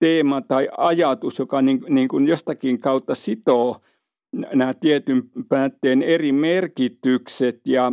[0.00, 3.76] teema tai ajatus, joka niin, niin kuin jostakin kautta sitoo
[4.32, 7.92] nämä tietyn päätteen eri merkitykset ja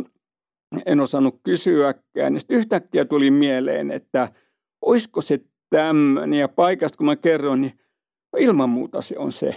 [0.86, 2.34] en osannut kysyäkään.
[2.34, 4.32] Ja yhtäkkiä tuli mieleen, että
[4.80, 5.40] olisiko se
[5.70, 7.72] tämmöinen ja paikasta kun mä kerron, niin
[8.36, 9.54] ilman muuta se on se.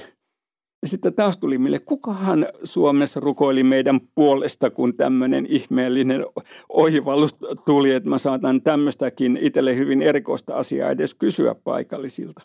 [0.81, 6.25] Ja sitten taas tuli meille, kukahan Suomessa rukoili meidän puolesta, kun tämmöinen ihmeellinen
[6.69, 12.41] oivallus tuli, että mä saatan tämmöistäkin itselle hyvin erikoista asiaa edes kysyä paikallisilta.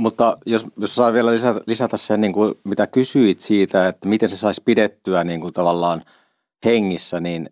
[0.00, 4.28] Mutta jos, jos saa vielä lisätä, lisätä sen, niin kuin, mitä kysyit siitä, että miten
[4.28, 6.02] se saisi pidettyä niin kuin tavallaan
[6.64, 7.50] hengissä, niin,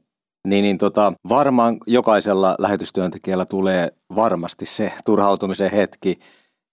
[0.49, 6.19] niin, niin tota, varmaan jokaisella lähetystyöntekijällä tulee varmasti se turhautumisen hetki,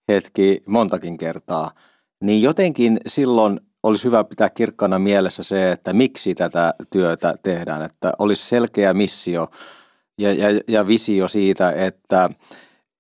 [0.10, 1.72] hetki montakin kertaa–
[2.22, 8.14] niin jotenkin silloin olisi hyvä pitää kirkkana mielessä se, että miksi tätä työtä tehdään, että
[8.20, 9.48] olisi selkeä missio
[10.18, 12.30] ja, ja, ja visio siitä, että,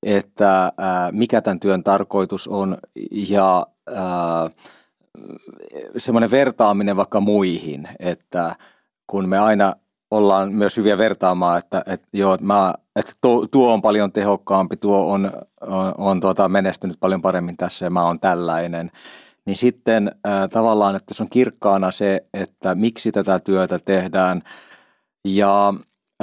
[0.03, 2.77] että ää, mikä tämän työn tarkoitus on
[3.11, 4.49] ja ää,
[5.97, 8.55] semmoinen vertaaminen vaikka muihin, että
[9.07, 9.75] kun me aina
[10.11, 15.11] ollaan myös hyviä vertaamaan, että, että, joo, mä, että tuo, tuo on paljon tehokkaampi, tuo
[15.13, 18.91] on, on, on tuota, menestynyt paljon paremmin tässä ja mä oon tällainen.
[19.45, 24.41] Niin sitten äh, tavallaan, että se on kirkkaana se, että miksi tätä työtä tehdään
[25.25, 25.73] ja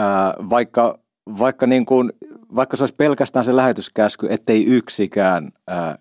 [0.00, 0.98] äh, vaikka,
[1.38, 2.12] vaikka, niin kuin,
[2.56, 5.94] vaikka se olisi pelkästään se lähetyskäsky, ettei yksikään äh,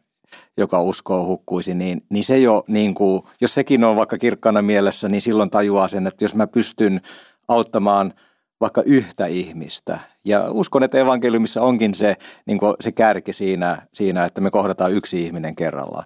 [0.58, 5.10] joka uskoo hukkuisi, niin, niin se jo, niin kuin, jos sekin on vaikka kirkkana mielessä,
[5.10, 7.02] niin silloin tajuaa sen, että jos mä pystyn
[7.48, 8.14] auttamaan
[8.62, 10.00] vaikka yhtä ihmistä.
[10.26, 15.22] Ja uskon, että evankeliumissa onkin se, niin se kärki siinä, siinä, että me kohdataan yksi
[15.22, 16.06] ihminen kerrallaan.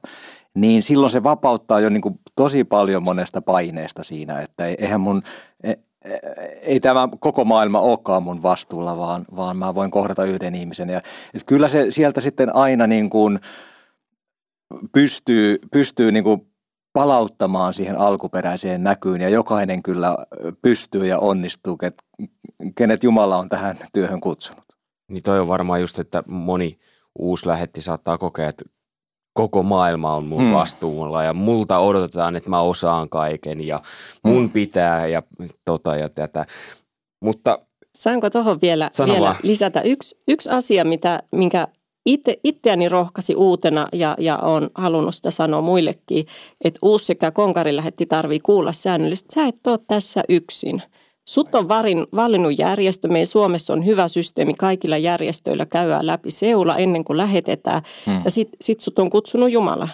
[0.55, 5.21] Niin silloin se vapauttaa jo niin kuin tosi paljon monesta paineesta siinä, että eihän mun,
[5.63, 5.77] e, e,
[6.61, 10.89] ei tämä koko maailma olekaan mun vastuulla, vaan, vaan mä voin kohdata yhden ihmisen.
[10.89, 13.39] Ja, että kyllä se sieltä sitten aina niin kuin
[14.91, 16.50] pystyy, pystyy niin kuin
[16.93, 20.17] palauttamaan siihen alkuperäiseen näkyyn ja jokainen kyllä
[20.61, 21.77] pystyy ja onnistuu,
[22.75, 24.63] kenet Jumala on tähän työhön kutsunut.
[25.11, 26.79] Niin toi on varmaan just, että moni
[27.19, 28.65] uusi lähetti saattaa kokea, että
[29.33, 30.53] koko maailma on mun hmm.
[30.53, 33.81] vastuulla ja multa odotetaan, että mä osaan kaiken ja
[34.23, 34.49] mun hmm.
[34.49, 35.23] pitää ja
[35.65, 36.45] tota ja tätä.
[37.23, 37.59] Mutta
[37.97, 41.67] Saanko tuohon vielä, vielä lisätä yksi, yksi asia, mitä, minkä
[42.05, 46.25] itse, itseäni rohkasi uutena ja, ja on halunnut sitä sanoa muillekin,
[46.63, 49.35] että uusi sekä konkari lähetti tarvii kuulla säännöllisesti.
[49.35, 50.81] Sä et ole tässä yksin.
[51.27, 53.07] Sut on varin, valinnut järjestö.
[53.07, 54.53] Meidän Suomessa on hyvä systeemi.
[54.53, 57.81] Kaikilla järjestöillä käydään läpi seula ennen kuin lähetetään.
[58.05, 58.21] Hmm.
[58.25, 59.89] Ja sitten sit sut on kutsunut Jumala.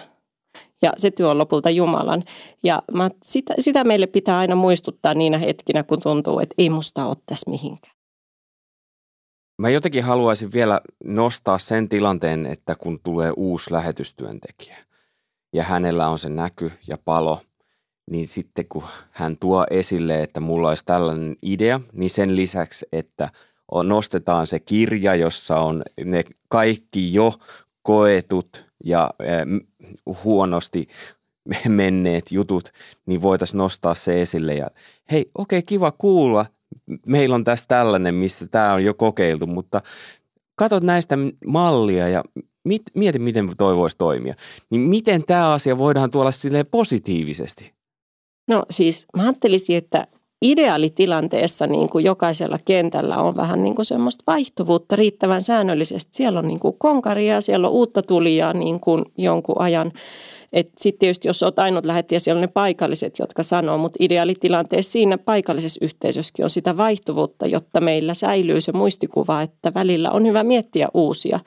[0.82, 2.24] Ja se työ on lopulta Jumalan.
[2.64, 7.06] Ja mä, sitä, sitä meille pitää aina muistuttaa niinä hetkinä, kun tuntuu, että ei musta
[7.06, 7.97] ole tässä mihinkään.
[9.58, 14.76] Mä jotenkin haluaisin vielä nostaa sen tilanteen, että kun tulee uusi lähetystyöntekijä
[15.52, 17.40] ja hänellä on se näky ja palo,
[18.10, 23.30] niin sitten kun hän tuo esille, että mulla olisi tällainen idea, niin sen lisäksi, että
[23.84, 27.34] nostetaan se kirja, jossa on ne kaikki jo
[27.82, 29.10] koetut ja
[30.24, 30.88] huonosti
[31.68, 32.72] menneet jutut,
[33.06, 34.66] niin voitaisiin nostaa se esille ja
[35.10, 36.46] hei, okei, okay, kiva kuulla,
[37.06, 39.82] meillä on tässä tällainen, missä tämä on jo kokeiltu, mutta
[40.56, 42.24] katsot näistä mallia ja
[42.64, 44.34] mit, mieti, miten toi voisi toimia.
[44.70, 47.72] Niin miten tämä asia voidaan tuolla sille positiivisesti?
[48.48, 50.06] No siis mä ajattelisin, että
[50.42, 56.10] ideaalitilanteessa niin kuin jokaisella kentällä on vähän niin kuin semmoista vaihtuvuutta riittävän säännöllisesti.
[56.14, 59.92] Siellä on niin kuin konkaria, siellä on uutta tulijaa niin kuin jonkun ajan.
[60.52, 65.18] Sitten tietysti jos olet ainut lähettäjä, siellä on ne paikalliset, jotka sanoo, mutta ideaalitilanteessa siinä
[65.18, 70.88] paikallisessa yhteisössäkin on sitä vaihtuvuutta, jotta meillä säilyy se muistikuva, että välillä on hyvä miettiä
[70.94, 71.40] uusia.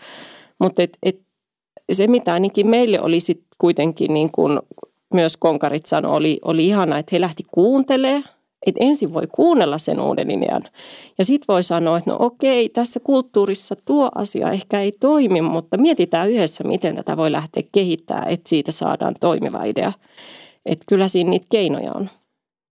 [0.60, 1.20] Mutta et, et,
[1.92, 4.60] se, mitä ainakin meille oli sit kuitenkin, niin kuin
[5.14, 8.24] myös konkarit sanoi, oli, oli ihana, että he lähti kuuntelemaan
[8.66, 10.64] että ensin voi kuunnella sen uuden idean
[11.18, 15.78] ja sitten voi sanoa, että no okei, tässä kulttuurissa tuo asia ehkä ei toimi, mutta
[15.78, 19.94] mietitään yhdessä, miten tätä voi lähteä kehittämään, että siitä saadaan toimiva idea.
[20.66, 22.10] Että kyllä siinä niitä keinoja on.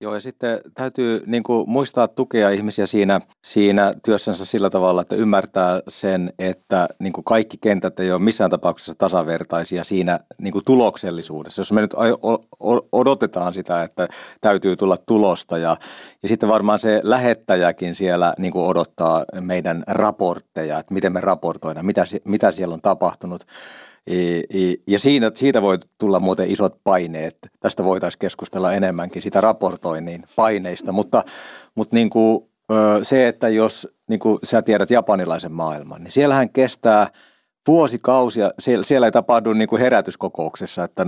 [0.03, 5.17] Joo, ja sitten täytyy niin kuin, muistaa tukea ihmisiä siinä, siinä työssänsä sillä tavalla, että
[5.17, 10.65] ymmärtää sen, että niin kuin kaikki kentät ei ole missään tapauksessa tasavertaisia siinä niin kuin
[10.65, 11.61] tuloksellisuudessa.
[11.61, 11.95] Jos me nyt
[12.93, 14.09] odotetaan sitä, että
[14.41, 15.77] täytyy tulla tulosta ja,
[16.23, 21.87] ja sitten varmaan se lähettäjäkin siellä niin kuin odottaa meidän raportteja, että miten me raportoidaan,
[21.87, 23.45] mitä, mitä siellä on tapahtunut.
[24.87, 27.37] Ja siinä, siitä voi tulla muuten isot paineet.
[27.61, 30.93] Tästä voitaisiin keskustella enemmänkin, sitä raportoinnin paineista.
[30.93, 31.25] Mutta,
[31.75, 32.51] mutta niin kuin
[33.03, 37.11] se, että jos niin kuin sä tiedät japanilaisen maailman, niin siellähän kestää
[37.67, 38.51] vuosikausia.
[38.59, 41.07] Siellä, siellä ei tapahdu niin kuin herätyskokouksessa, että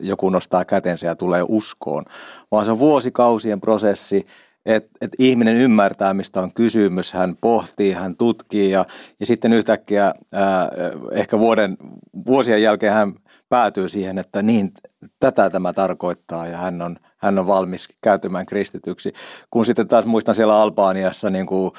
[0.00, 2.04] joku nostaa kätensä ja tulee uskoon,
[2.50, 4.26] vaan se on vuosikausien prosessi
[4.66, 8.84] että et ihminen ymmärtää, mistä on kysymys, hän pohtii, hän tutkii ja,
[9.20, 10.70] ja sitten yhtäkkiä ää,
[11.12, 11.76] ehkä vuoden,
[12.26, 13.12] vuosien jälkeen hän
[13.48, 14.72] päätyy siihen, että niin,
[15.20, 19.12] tätä tämä tarkoittaa ja hän on, hän on valmis käytymään kristityksi.
[19.50, 21.70] Kun sitten taas muistan siellä Albaaniassa niin kuin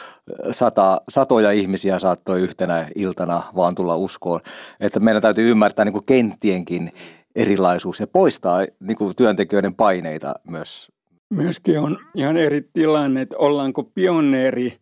[0.51, 4.39] sata, satoja ihmisiä saattoi yhtenä iltana vaan tulla uskoon.
[4.79, 6.91] Että meidän täytyy ymmärtää niin kuin kenttienkin
[7.35, 10.91] erilaisuus ja poistaa niin kuin työntekijöiden paineita myös
[11.29, 14.73] Myöskin on ihan eri tilanne, että ollaanko pioneeri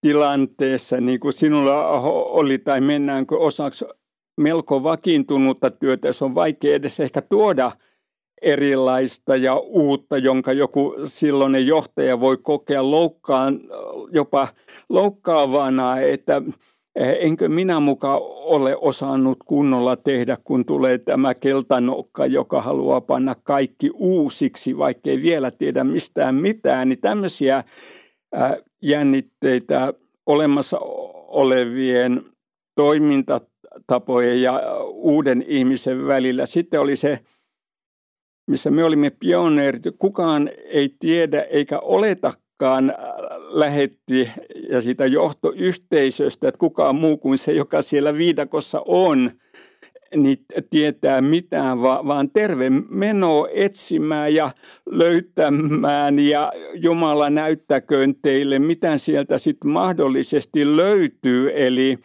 [0.00, 3.84] tilanteessa, niin kuin sinulla oli, tai mennäänkö osaksi
[4.40, 6.12] melko vakiintunutta työtä.
[6.12, 7.72] Se on vaikea edes ehkä tuoda
[8.42, 13.60] erilaista ja uutta, jonka joku silloinen johtaja voi kokea loukkaan,
[14.12, 14.48] jopa
[14.88, 16.42] loukkaavana, että
[16.96, 23.90] enkö minä muka ole osannut kunnolla tehdä, kun tulee tämä keltanokka, joka haluaa panna kaikki
[23.94, 27.64] uusiksi, vaikkei vielä tiedä mistään mitään, niin tämmöisiä
[28.82, 29.94] jännitteitä
[30.26, 30.78] olemassa
[31.28, 32.22] olevien
[32.74, 36.46] toimintatapojen ja uuden ihmisen välillä.
[36.46, 37.18] Sitten oli se,
[38.46, 39.82] missä me olimme pioneerit.
[39.98, 42.96] Kukaan ei tiedä eikä oleta koskaan äh,
[43.48, 44.30] lähetti
[44.68, 49.30] ja siitä johtoyhteisöstä, että kukaan muu kuin se, joka siellä viidakossa on,
[50.16, 50.38] niin
[50.70, 54.50] tietää mitään, vaan terve meno etsimään ja
[54.90, 61.52] löytämään ja Jumala näyttäköön teille, mitä sieltä sitten mahdollisesti löytyy.
[61.54, 61.98] Eli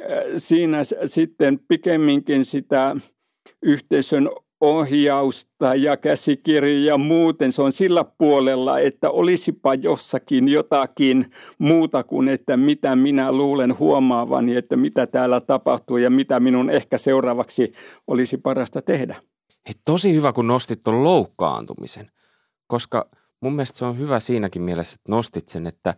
[0.00, 2.96] äh, siinä sitten pikemminkin sitä
[3.62, 4.28] yhteisön
[4.60, 7.52] ohjausta ja käsikirja muuten.
[7.52, 11.26] Se on sillä puolella, että olisipa jossakin jotakin
[11.58, 16.98] muuta kuin, että mitä minä luulen huomaavani, että mitä täällä tapahtuu ja mitä minun ehkä
[16.98, 17.72] seuraavaksi
[18.06, 19.16] olisi parasta tehdä.
[19.66, 22.10] Hei, tosi hyvä, kun nostit tuon loukkaantumisen,
[22.66, 25.94] koska mun mielestä se on hyvä siinäkin mielessä, että nostit sen, että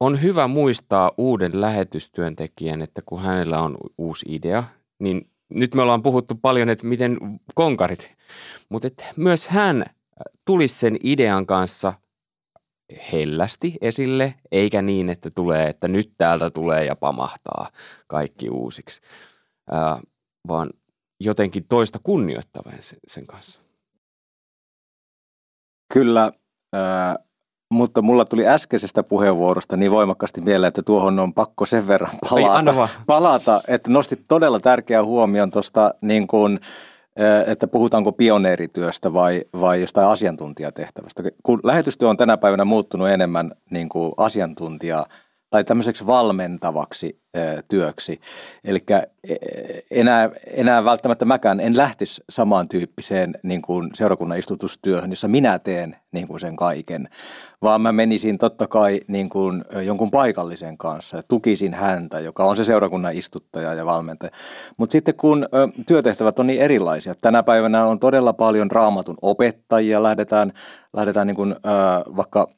[0.00, 4.64] on hyvä muistaa uuden lähetystyöntekijän, että kun hänellä on uusi idea,
[4.98, 7.18] niin nyt me ollaan puhuttu paljon, että miten
[7.54, 8.16] konkarit,
[8.68, 9.84] mutta myös hän
[10.44, 11.92] tulisi sen idean kanssa
[13.12, 17.70] hellästi esille, eikä niin, että tulee, että nyt täältä tulee ja pamahtaa
[18.06, 19.00] kaikki uusiksi,
[19.70, 20.00] ää,
[20.48, 20.70] vaan
[21.20, 23.62] jotenkin toista kunnioittavan sen, kanssa.
[25.92, 26.32] Kyllä,
[27.70, 32.88] mutta mulla tuli äskeisestä puheenvuorosta niin voimakkaasti mieleen, että tuohon on pakko sen verran palata,
[33.06, 36.60] palata että nostit todella tärkeän huomion tuosta niin kuin,
[37.46, 41.22] että puhutaanko pioneerityöstä vai, vai jostain asiantuntijatehtävästä.
[41.42, 45.06] Kun lähetystyö on tänä päivänä muuttunut enemmän niin kuin asiantuntijaa
[45.50, 47.20] tai tämmöiseksi valmentavaksi
[47.68, 48.20] työksi.
[48.64, 48.98] Eli e,
[49.90, 56.28] enää, enää välttämättä mäkään en lähtisi samantyyppiseen niin kuin seurakunnan istutustyöhön, jossa minä teen niin
[56.28, 57.08] kuin sen kaiken,
[57.62, 62.56] vaan mä menisin totta kai niin kuin jonkun paikallisen kanssa ja tukisin häntä, joka on
[62.56, 64.30] se seurakunnan istuttaja ja valmentaja.
[64.76, 65.48] Mutta sitten kun
[65.86, 70.52] työtehtävät on niin erilaisia, tänä päivänä on todella paljon raamatun opettajia, lähdetään,
[70.92, 71.54] lähdetään niin kuin,
[72.16, 72.48] vaikka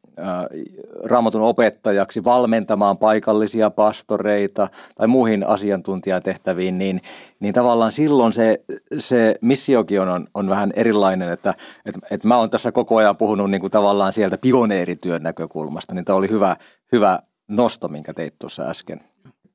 [1.05, 7.01] raamatun opettajaksi valmentamaan paikallisia pastoreita tai muihin asiantuntijatehtäviin, niin,
[7.41, 8.64] niin tavallaan silloin se,
[8.99, 11.55] se missiokin on, on vähän erilainen, että
[11.87, 16.05] et, et mä oon tässä koko ajan puhunut niin kuin tavallaan sieltä pioneerityön näkökulmasta, niin
[16.05, 16.57] tämä oli hyvä,
[16.93, 17.18] hyvä
[17.49, 19.01] nosto, minkä teit tuossa äsken.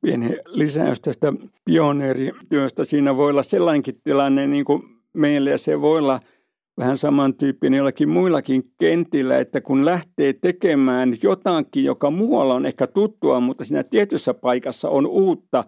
[0.02, 1.34] Pieni lisäys tästä
[1.66, 2.86] pioneerityöstä.
[2.86, 6.20] Siinä voi olla sellainenkin tilanne, niin kuin meillä ja se voi olla–
[6.78, 13.40] vähän samantyyppinen jollakin muillakin kentillä, että kun lähtee tekemään jotakin, joka muualla on ehkä tuttua,
[13.40, 15.64] mutta siinä tietyssä paikassa on uutta,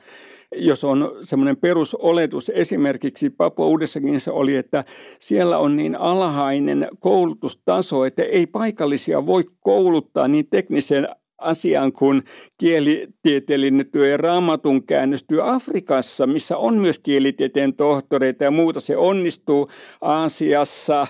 [0.55, 4.83] jos on semmoinen perusoletus, esimerkiksi Papua Uudessakin se oli, että
[5.19, 12.23] siellä on niin alhainen koulutustaso, että ei paikallisia voi kouluttaa niin teknisen asian kuin
[12.57, 18.79] kielitieteellinen työ ja raamatun käännöstyö Afrikassa, missä on myös kielitieteen tohtoreita ja muuta.
[18.79, 19.67] Se onnistuu
[20.01, 21.07] Aasiassa,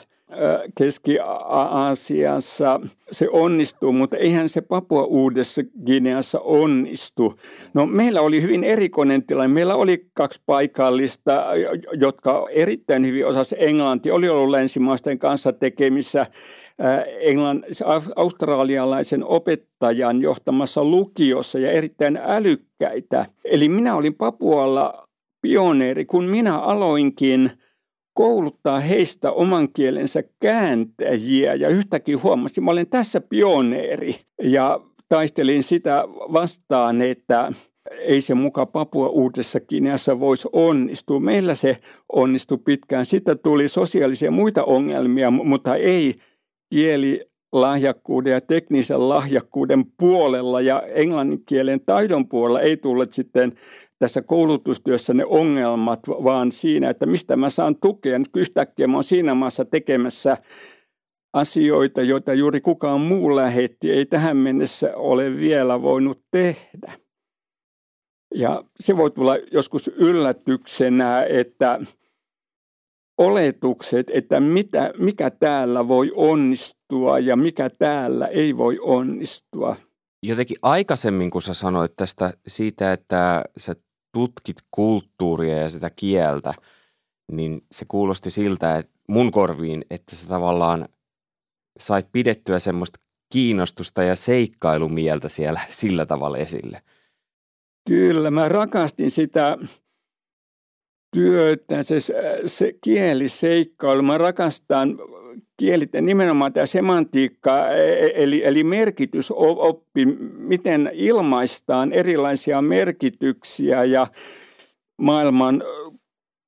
[0.77, 2.79] Keski-Aasiassa
[3.11, 7.39] se onnistuu, mutta eihän se Papua Uudessa Gineassa onnistu.
[7.73, 9.53] No meillä oli hyvin erikoinen tilanne.
[9.53, 11.45] Meillä oli kaksi paikallista,
[11.93, 14.13] jotka erittäin hyvin osasivat englantia.
[14.13, 16.25] Oli ollut länsimaisten kanssa tekemissä
[17.19, 17.63] Englann,
[18.15, 23.25] australialaisen opettajan johtamassa lukiossa ja erittäin älykkäitä.
[23.45, 25.07] Eli minä olin Papualla
[25.41, 27.51] pioneeri, kun minä aloinkin
[28.13, 36.03] kouluttaa heistä oman kielensä kääntäjiä ja yhtäkkiä huomasin, mä olen tässä pioneeri ja taistelin sitä
[36.33, 37.51] vastaan, että
[37.99, 41.19] ei se muka Papua Uudessa Kineassa voisi onnistua.
[41.19, 41.77] Meillä se
[42.13, 43.05] onnistui pitkään.
[43.05, 46.15] Sitten tuli sosiaalisia muita ongelmia, mutta ei
[46.69, 53.53] kielilahjakkuuden ja teknisen lahjakkuuden puolella ja englannin kielen taidon puolella ei tullut sitten
[53.99, 58.19] tässä koulutustyössä ne ongelmat, vaan siinä, että mistä mä saan tukea.
[58.19, 60.37] Nyt yhtäkkiä mä oon siinä maassa tekemässä
[61.33, 66.91] asioita, joita juuri kukaan muu lähetti, ei tähän mennessä ole vielä voinut tehdä.
[68.35, 71.79] Ja se voi tulla joskus yllätyksenä, että
[73.17, 79.75] oletukset, että mitä, mikä täällä voi onnistua ja mikä täällä ei voi onnistua.
[80.23, 83.75] Jotenkin aikaisemmin, kun sä sanoit tästä siitä, että sä
[84.13, 86.53] tutkit kulttuuria ja sitä kieltä,
[87.31, 90.89] niin se kuulosti siltä, että mun korviin, että sä tavallaan
[91.79, 92.99] sait pidettyä semmoista
[93.33, 96.81] kiinnostusta ja seikkailumieltä siellä sillä tavalla esille.
[97.89, 99.57] Kyllä, mä rakastin sitä
[101.17, 101.95] työtä, se,
[102.45, 104.01] se kieliseikkailu.
[104.01, 104.97] Mä rakastan
[105.57, 110.05] kielit, nimenomaan tämä semantiikka, e, e, eli, eli merkitysoppi,
[110.37, 114.07] miten ilmaistaan erilaisia merkityksiä ja
[115.01, 115.63] maailman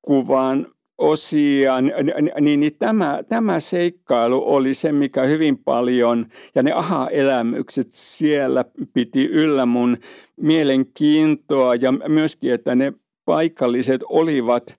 [0.02, 0.66] kuvan
[0.98, 8.64] osia, niin, niin tämä, tämä seikkailu oli se, mikä hyvin paljon, ja ne aha-elämykset siellä
[8.92, 9.96] piti yllä mun
[10.36, 12.92] mielenkiintoa, ja myöskin, että ne
[13.30, 14.76] paikalliset olivat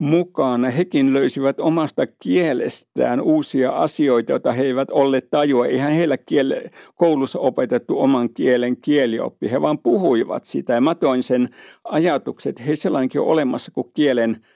[0.00, 0.70] mukana.
[0.70, 5.66] Hekin löysivät omasta kielestään uusia asioita, joita he eivät olleet tajua.
[5.66, 10.72] Eihän heillä kiele, koulussa opetettu oman kielen kielioppi, he vaan puhuivat sitä.
[10.72, 11.48] Ja mä toin sen
[11.84, 14.46] ajatuksen, että he sellainenkin on olemassa kuin kielen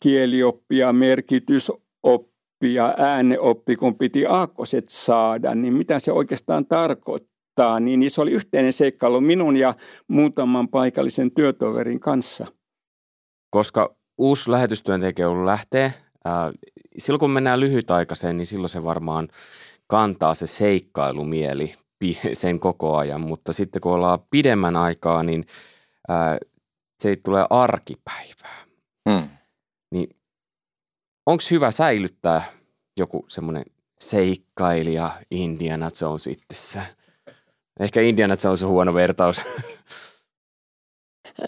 [0.00, 7.37] kielioppia, merkitysoppi ja ääneoppi, kun piti aakkoset saada, niin mitä se oikeastaan tarkoittaa,
[7.80, 9.74] niin se oli yhteinen seikkailu minun ja
[10.08, 12.46] muutaman paikallisen työtoverin kanssa.
[13.50, 15.94] Koska uusi lähetystyöntekijä lähtee,
[16.24, 16.52] ää,
[16.98, 19.28] silloin kun mennään lyhytaikaiseen, niin silloin se varmaan
[19.86, 21.74] kantaa se seikkailumieli
[22.34, 25.46] sen koko ajan, mutta sitten kun ollaan pidemmän aikaa, niin
[26.08, 26.38] ää,
[27.02, 28.64] se ei tule arkipäivää.
[29.10, 29.28] Hmm.
[29.90, 30.16] Niin
[31.26, 32.52] onko hyvä säilyttää
[32.98, 33.64] joku semmoinen
[33.98, 36.86] seikkailija Indiana Jones itsessään?
[37.80, 39.42] Ehkä Indiana Jones on huono vertaus.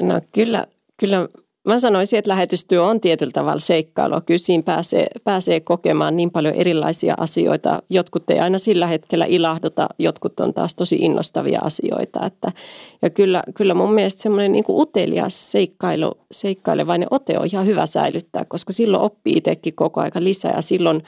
[0.01, 0.67] No kyllä,
[0.97, 1.29] kyllä
[1.67, 4.21] mä sanoisin, että lähetystyö on tietyllä tavalla seikkailua.
[4.21, 7.83] Kyllä siinä pääsee, pääsee kokemaan niin paljon erilaisia asioita.
[7.91, 12.27] Jotkut ei aina sillä hetkellä ilahduta, jotkut on taas tosi innostavia asioita.
[12.27, 12.53] Että,
[13.03, 18.45] ja kyllä, kyllä mun mielestä semmoinen niin utelias seikkailu, seikkailevainen ote on ihan hyvä säilyttää,
[18.45, 21.03] koska silloin oppii itsekin koko aika lisää ja silloin,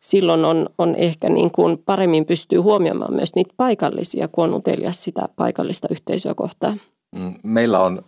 [0.00, 5.04] silloin on, on ehkä niin kuin paremmin pystyy huomioimaan myös niitä paikallisia, kun on utelias
[5.04, 6.80] sitä paikallista yhteisöä kohtaan.
[7.16, 8.02] Mm, meillä on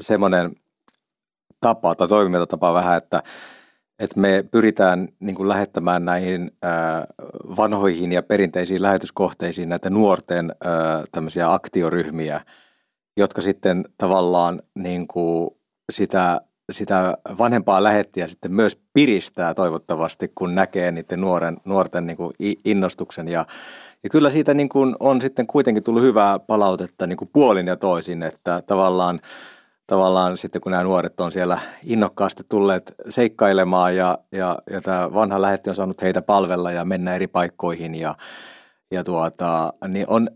[0.00, 0.56] semmoinen
[1.64, 3.22] tapa tai toimintatapa vähän, että,
[3.98, 7.06] että me pyritään niin kuin lähettämään näihin ää,
[7.56, 12.40] vanhoihin ja perinteisiin lähetyskohteisiin näitä nuorten ää, tämmöisiä aktioryhmiä,
[13.16, 15.50] jotka sitten tavallaan niin kuin
[15.92, 16.40] sitä,
[16.72, 22.32] sitä vanhempaa lähettiä sitten myös piristää toivottavasti, kun näkee niiden nuoren, nuorten niin kuin
[22.64, 23.28] innostuksen.
[23.28, 23.46] Ja
[24.02, 27.76] ja kyllä siitä niin kuin on sitten kuitenkin tullut hyvää palautetta niin kuin puolin ja
[27.76, 29.20] toisin, että tavallaan
[29.86, 35.42] tavallaan sitten kun nämä nuoret on siellä innokkaasti tulleet seikkailemaan ja, ja, ja tämä vanha
[35.42, 38.14] lähetti on saanut heitä palvella ja mennä eri paikkoihin ja,
[38.90, 40.28] ja tuota, niin on,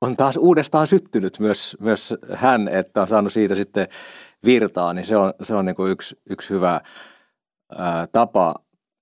[0.00, 3.88] on taas uudestaan syttynyt myös, myös hän, että on saanut siitä sitten
[4.44, 6.80] virtaa, niin se on, se on niin kuin yksi, yksi hyvä
[7.78, 8.54] ää, tapa.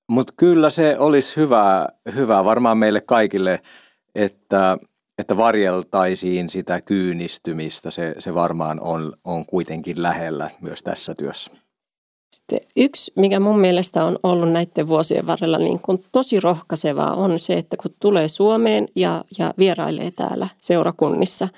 [0.09, 3.61] Mutta kyllä se olisi hyvä, hyvä varmaan meille kaikille,
[4.15, 4.79] että
[5.19, 11.51] että varjeltaisiin sitä kyynistymistä, se, se varmaan on, on kuitenkin lähellä myös tässä työssä.
[12.37, 17.41] Sitten yksi, mikä mun mielestä on ollut näiden vuosien varrella niin kuin tosi rohkaisevaa, on
[17.41, 21.49] se, että kun tulee Suomeen ja, ja vierailee täällä seurakunnissa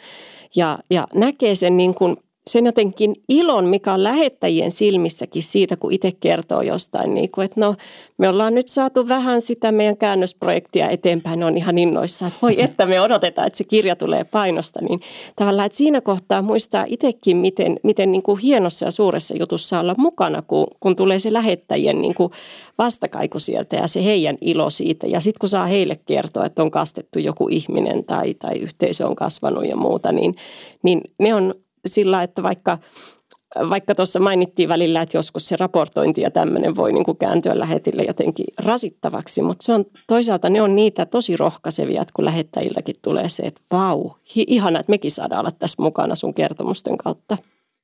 [0.57, 2.17] ja, ja näkee sen niin kuin
[2.51, 7.61] sen jotenkin ilon, mikä on lähettäjien silmissäkin siitä, kun itse kertoo jostain, niin kuin, että
[7.61, 7.75] no
[8.19, 12.87] me ollaan nyt saatu vähän sitä meidän käännösprojektia eteenpäin, on ihan innoissa, että voi että
[12.87, 15.01] me odotetaan, että se kirja tulee painosta, niin
[15.37, 19.95] tavallaan, että siinä kohtaa muistaa itsekin, miten, miten niin kuin hienossa ja suuressa jutussa olla
[19.99, 22.33] mukana, kun, kun tulee se lähettäjien niin kuin
[22.79, 25.07] vastakaiku sieltä ja se heidän ilo siitä.
[25.07, 29.17] Ja sitten kun saa heille kertoa, että on kastettu joku ihminen tai, tai yhteisö on
[29.17, 30.35] kasvanut ja muuta, niin,
[30.83, 31.55] niin ne on
[31.89, 32.79] sillä, että vaikka
[33.71, 38.03] vaikka tuossa mainittiin välillä, että joskus se raportointi ja tämmöinen voi niin kuin kääntyä lähetille
[38.03, 43.29] jotenkin rasittavaksi, mutta se on, toisaalta ne on niitä tosi rohkaisevia, että kun lähettäjiltäkin tulee
[43.29, 47.37] se, että vau, ihana, että mekin saadaan olla tässä mukana sun kertomusten kautta.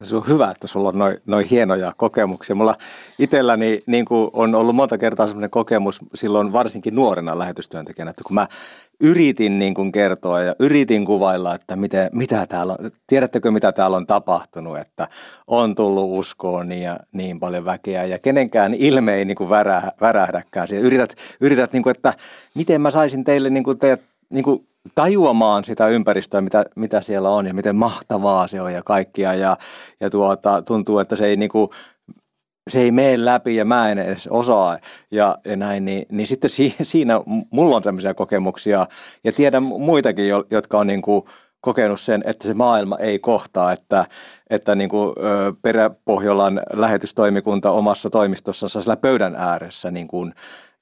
[0.03, 2.57] Se on hyvä, että sulla on noin noi hienoja kokemuksia.
[2.57, 2.75] Mulla
[3.19, 8.35] itselläni niin kuin on ollut monta kertaa sellainen kokemus silloin varsinkin nuorena lähetystyöntekijänä, että kun
[8.35, 8.47] mä
[9.01, 13.97] yritin niin kuin kertoa ja yritin kuvailla, että miten, mitä täällä on, tiedättekö mitä täällä
[13.97, 15.09] on tapahtunut, että
[15.47, 19.83] on tullut uskoon niin, ja niin paljon väkeä ja kenenkään ilme ei niin kuin värä,
[20.01, 20.69] värähdäkään.
[20.81, 22.15] Yrität, yrität niin kuin, että
[22.55, 27.31] miten mä saisin teille niin kuin teidät niin kuin tajuamaan sitä ympäristöä, mitä, mitä siellä
[27.31, 29.35] on ja miten mahtavaa se on ja kaikkia.
[29.35, 29.57] Ja,
[30.01, 31.71] ja tuota, tuntuu, että se ei niinku,
[32.71, 34.79] se ei mene läpi ja mä en edes osaa
[35.11, 37.21] ja, ja näin, niin, niin sitten si, siinä
[37.51, 38.87] mulla on tämmöisiä kokemuksia
[39.25, 41.29] ja tiedän muitakin, jotka on niinku
[41.61, 44.05] kokenut sen, että se maailma ei kohtaa, että,
[44.51, 45.15] että niin kuin
[45.63, 50.35] Peräpohjolan lähetystoimikunta omassa toimistossansa sillä pöydän ääressä niin kuin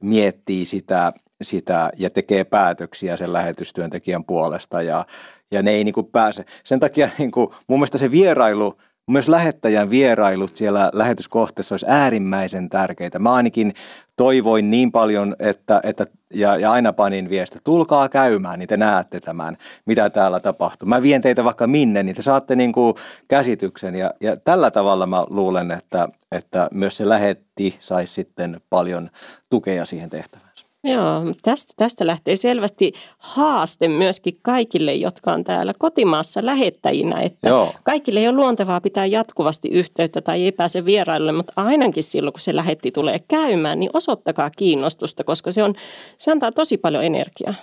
[0.03, 1.13] miettii sitä,
[1.43, 5.07] sitä ja tekee päätöksiä sen lähetystyöntekijän puolesta ja,
[5.51, 6.45] ja ne ei niin kuin pääse.
[6.65, 8.79] Sen takia niin kuin, mun mielestä se vierailu,
[9.11, 13.19] myös lähettäjän vierailut siellä lähetyskohteessa olisi äärimmäisen tärkeitä.
[13.19, 13.75] Mä ainakin
[14.17, 19.21] toivoin niin paljon, että, että ja, ja aina panin viesti, tulkaa käymään, niin te näette
[19.21, 20.89] tämän, mitä täällä tapahtuu.
[20.89, 22.95] Mä vien teitä vaikka minne, niin te saatte niin kuin
[23.29, 29.11] käsityksen ja, ja tällä tavalla mä luulen, että, että myös se lähetti saisi sitten paljon
[29.51, 30.50] tukea siihen tehtävään.
[30.85, 37.75] Joo, tästä, tästä lähtee selvästi haaste myöskin kaikille, jotka on täällä kotimaassa lähettäjinä, että Joo.
[37.83, 42.41] kaikille ei ole luontevaa pitää jatkuvasti yhteyttä tai ei pääse vierailulle, mutta ainakin silloin, kun
[42.41, 45.75] se lähetti tulee käymään, niin osoittakaa kiinnostusta, koska se, on,
[46.19, 47.55] se antaa tosi paljon energiaa.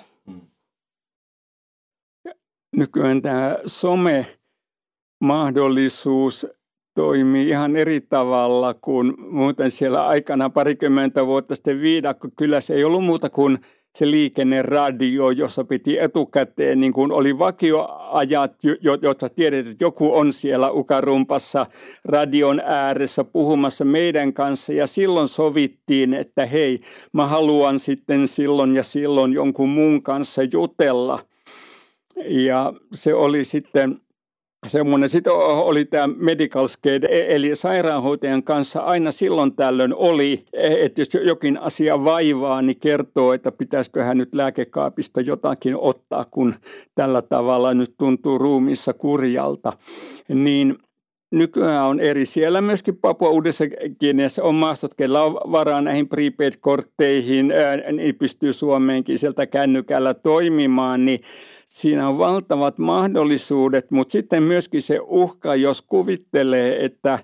[2.75, 4.25] Nykyään tämä some
[5.23, 6.47] mahdollisuus
[6.97, 12.27] toimii ihan eri tavalla kuin muuten siellä aikana parikymmentä vuotta sitten viidakko.
[12.35, 13.57] Kyllä se ei ollut muuta kuin
[13.95, 18.53] se liikenneradio, jossa piti etukäteen, niin kuin oli vakioajat,
[19.01, 21.65] jotta tiedät, että joku on siellä ukarumpassa
[22.05, 24.73] radion ääressä puhumassa meidän kanssa.
[24.73, 26.79] Ja silloin sovittiin, että hei,
[27.13, 31.19] mä haluan sitten silloin ja silloin jonkun muun kanssa jutella.
[32.25, 34.01] Ja se oli sitten
[34.67, 35.09] semmoinen.
[35.09, 41.09] Sitten oli tämä medical skate, e- eli sairaanhoitajan kanssa aina silloin tällöin oli, että jos
[41.23, 46.55] jokin asia vaivaa, niin kertoo, että pitäisikö hän nyt lääkekaapista jotakin ottaa, kun
[46.95, 49.73] tällä tavalla nyt tuntuu ruumissa kurjalta.
[50.29, 50.77] Niin
[51.31, 52.25] nykyään on eri.
[52.25, 53.63] Siellä myöskin Papua Uudessa
[53.99, 57.53] Guineassa on maastot, kellä on varaa näihin prepaid-kortteihin,
[57.91, 61.19] niin pystyy Suomeenkin sieltä kännykällä toimimaan, niin
[61.65, 67.19] siinä on valtavat mahdollisuudet, mutta sitten myöskin se uhka, jos kuvittelee, että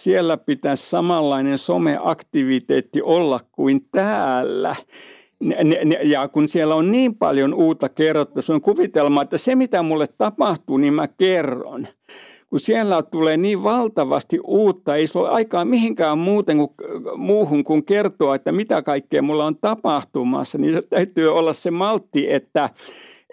[0.00, 4.76] siellä pitäisi samanlainen someaktiviteetti olla kuin täällä,
[6.02, 10.06] ja kun siellä on niin paljon uutta kerrottu, se on kuvitelma, että se mitä mulle
[10.18, 11.86] tapahtuu, niin mä kerron
[12.54, 16.70] kun siellä tulee niin valtavasti uutta, ei sulla ole aikaa mihinkään muuten kuin,
[17.16, 22.70] muuhun kuin kertoa, että mitä kaikkea mulla on tapahtumassa, niin täytyy olla se maltti, että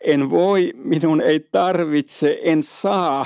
[0.05, 3.26] en voi, minun ei tarvitse, en saa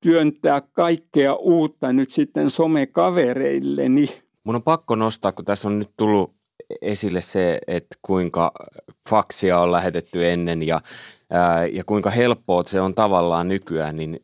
[0.00, 4.08] työntää kaikkea uutta nyt sitten somekavereilleni.
[4.44, 6.34] Mun on pakko nostaa, kun tässä on nyt tullut
[6.82, 8.52] esille se, että kuinka
[9.10, 10.80] faksia on lähetetty ennen ja,
[11.30, 14.20] ää, ja kuinka helppoa se on tavallaan nykyään, niin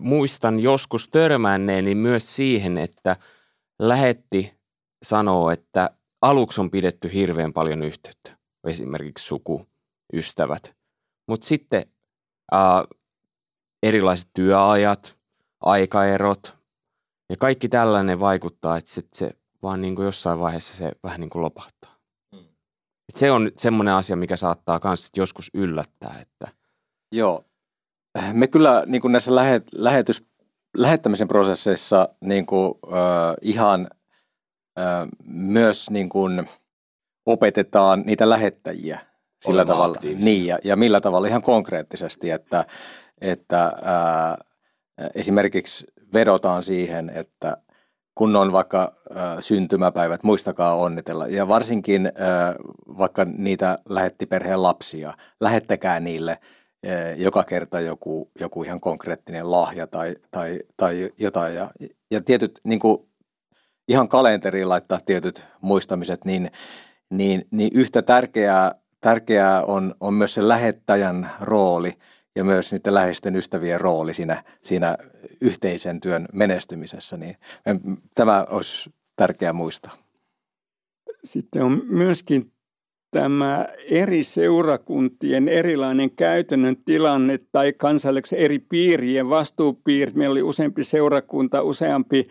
[0.00, 3.16] muistan joskus törmänneeni myös siihen, että
[3.78, 4.54] lähetti
[5.02, 5.90] sanoo, että
[6.22, 9.66] aluksi on pidetty hirveän paljon yhteyttä, esimerkiksi suku,
[10.12, 10.76] ystävät,
[11.28, 11.86] mutta sitten
[12.52, 12.84] ää,
[13.82, 15.16] erilaiset työajat,
[15.60, 16.56] aikaerot
[17.30, 19.30] ja kaikki tällainen vaikuttaa, että sit se
[19.62, 21.96] vaan niin kuin jossain vaiheessa se vähän niin kuin lopahtaa.
[22.36, 22.44] Hmm.
[23.08, 26.18] Et se on semmoinen asia, mikä saattaa myös joskus yllättää.
[26.20, 26.48] Että...
[27.12, 27.44] Joo,
[28.32, 30.24] me kyllä niin kuin näissä lähet, lähetys,
[30.76, 33.88] lähettämisen prosesseissa niin kuin, äh, ihan
[34.78, 36.48] äh, myös niin kuin
[37.26, 39.00] opetetaan niitä lähettäjiä
[39.44, 39.96] sillä Olema tavalla.
[40.24, 42.64] Niin, ja, ja millä tavalla ihan konkreettisesti, että,
[43.20, 47.56] että äh, esimerkiksi vedotaan siihen, että
[48.14, 51.26] kun on vaikka äh, syntymäpäivät, muistakaa onnitella.
[51.26, 52.12] Ja varsinkin äh,
[52.98, 56.38] vaikka niitä lähetti perheen lapsia, lähettäkää niille–
[57.16, 61.54] joka kerta joku, joku ihan konkreettinen lahja tai, tai, tai jotain.
[61.54, 61.70] Ja,
[62.10, 62.98] ja tietyt, niin kuin
[63.88, 66.50] ihan kalenteriin laittaa tietyt muistamiset, niin,
[67.10, 71.98] niin, niin yhtä tärkeää, tärkeää on, on myös se lähettäjän rooli
[72.36, 74.98] ja myös niiden läheisten ystävien rooli siinä, siinä
[75.40, 77.16] yhteisen työn menestymisessä.
[77.16, 77.36] Niin
[78.14, 79.96] tämä olisi tärkeää muistaa.
[81.24, 82.52] Sitten on myöskin
[83.12, 90.14] tämä eri seurakuntien erilainen käytännön tilanne tai kansallisen eri piirien vastuupiirit.
[90.14, 92.26] Meillä oli useampi seurakunta, useampi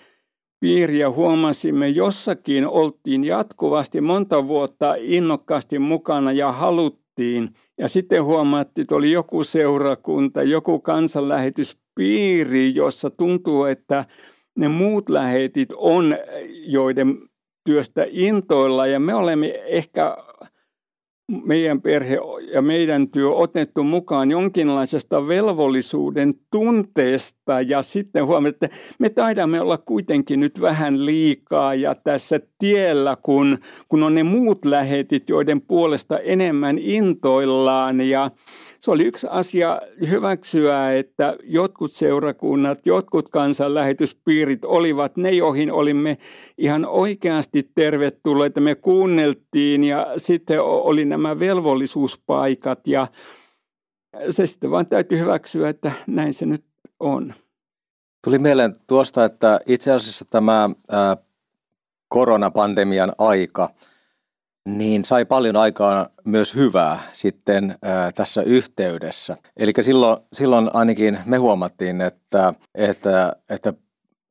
[0.60, 7.50] piiri ja huomasimme, jossakin oltiin jatkuvasti monta vuotta innokkaasti mukana ja haluttiin.
[7.80, 14.06] Ja sitten huomattiin, että oli joku seurakunta, joku kansanlähetyspiiri, jossa tuntuu, että
[14.58, 16.18] ne muut lähetit on,
[16.66, 17.18] joiden
[17.66, 18.88] työstä intoilla.
[18.88, 20.18] Ja me olemme ehkä
[21.44, 22.18] meidän perhe
[22.54, 27.62] ja meidän työ otettu mukaan jonkinlaisesta velvollisuuden tunteesta.
[27.62, 28.70] Ja sitten huomioon, että
[29.00, 33.58] me taidamme olla kuitenkin nyt vähän liikaa ja tässä tiellä, kun,
[33.88, 38.02] kun on ne muut lähetit, joiden puolesta enemmän intoillaan.
[38.02, 38.32] Ja
[38.82, 46.18] se oli yksi asia hyväksyä, että jotkut seurakunnat, jotkut kansanlähetyspiirit olivat ne, joihin olimme
[46.58, 48.62] ihan oikeasti tervetulleita.
[48.62, 53.08] Me kuunneltiin ja sitten oli nämä velvollisuuspaikat ja
[54.30, 56.66] se sitten vaan täytyy hyväksyä, että näin se nyt
[57.00, 57.34] on.
[58.24, 60.70] Tuli mieleen tuosta, että itse asiassa tämä
[62.08, 63.70] koronapandemian aika–
[64.66, 69.38] niin sai paljon aikaa myös hyvää sitten ää, tässä yhteydessä.
[69.58, 73.74] Eli silloin, silloin ainakin me huomattiin, että, että, että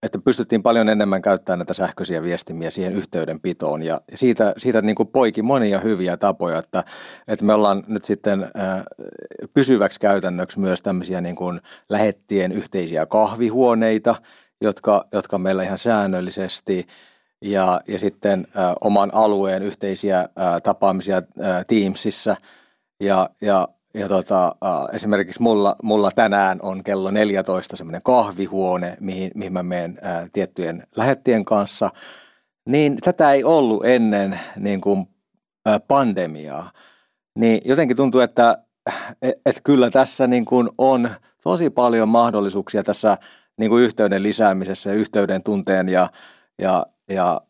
[0.02, 5.08] että pystyttiin paljon enemmän käyttämään näitä sähköisiä viestimiä siihen yhteydenpitoon ja siitä, siitä niin kuin
[5.08, 6.84] poiki monia hyviä tapoja, että,
[7.28, 8.82] että me ollaan nyt sitten äh,
[9.54, 14.14] pysyväksi käytännöksi myös tämmöisiä niin kuin lähettien yhteisiä kahvihuoneita,
[14.60, 16.86] jotka, jotka meillä ihan säännöllisesti
[17.42, 20.28] ja, ja sitten ä, oman alueen yhteisiä ä,
[20.62, 21.22] tapaamisia ä,
[21.68, 22.36] Teamsissa.
[23.00, 24.52] Ja, ja, ja tota, ä,
[24.92, 30.82] esimerkiksi mulla, mulla tänään on kello 14 semmoinen kahvihuone, mihin, mihin mä menen ä, tiettyjen
[30.96, 31.90] lähettien kanssa.
[32.68, 35.06] Niin tätä ei ollut ennen niin kuin,
[35.68, 36.70] ä, pandemiaa.
[37.34, 38.58] Niin jotenkin tuntuu, että
[39.22, 41.10] et, et kyllä tässä niin kuin on
[41.42, 43.18] tosi paljon mahdollisuuksia tässä
[43.56, 46.10] niin kuin yhteyden lisäämisessä ja yhteyden tunteen ja,
[46.58, 47.40] ja, ja,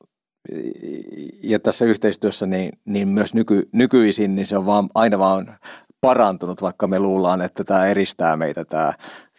[1.42, 5.56] ja tässä yhteistyössä niin, niin myös nyky, nykyisin niin se on vaan, aina vaan
[6.00, 8.92] parantunut, vaikka me luullaan, että tämä eristää meitä tämä,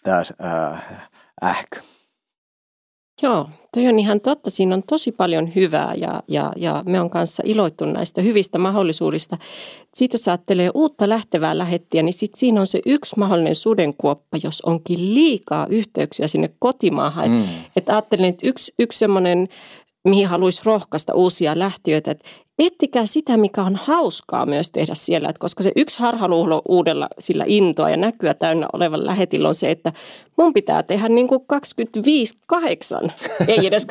[0.04, 1.10] tämä ää,
[1.44, 1.80] ähkö.
[3.24, 4.50] Joo, toi on ihan totta.
[4.50, 9.38] Siinä on tosi paljon hyvää ja, ja, ja me on kanssa iloittu näistä hyvistä mahdollisuudista.
[9.96, 14.62] Sitten jos ajattelee uutta lähtevää lähettiä, niin sit siinä on se yksi mahdollinen sudenkuoppa, jos
[14.62, 17.30] onkin liikaa yhteyksiä sinne kotimaahan.
[17.30, 17.44] Mm.
[17.44, 19.48] Että et ajattelen, että yksi, yksi semmoinen
[20.04, 22.30] mihin haluaisi rohkaista uusia lähtiöitä, että
[22.60, 27.44] ettikää sitä, mikä on hauskaa myös tehdä siellä, että koska se yksi harhaluulo uudella sillä
[27.48, 29.94] intoa ja näkyä täynnä olevan lähetillä on se, että
[30.38, 31.42] mun pitää tehdä niin kuin
[33.08, 33.12] 25-8,
[33.48, 33.88] ei edes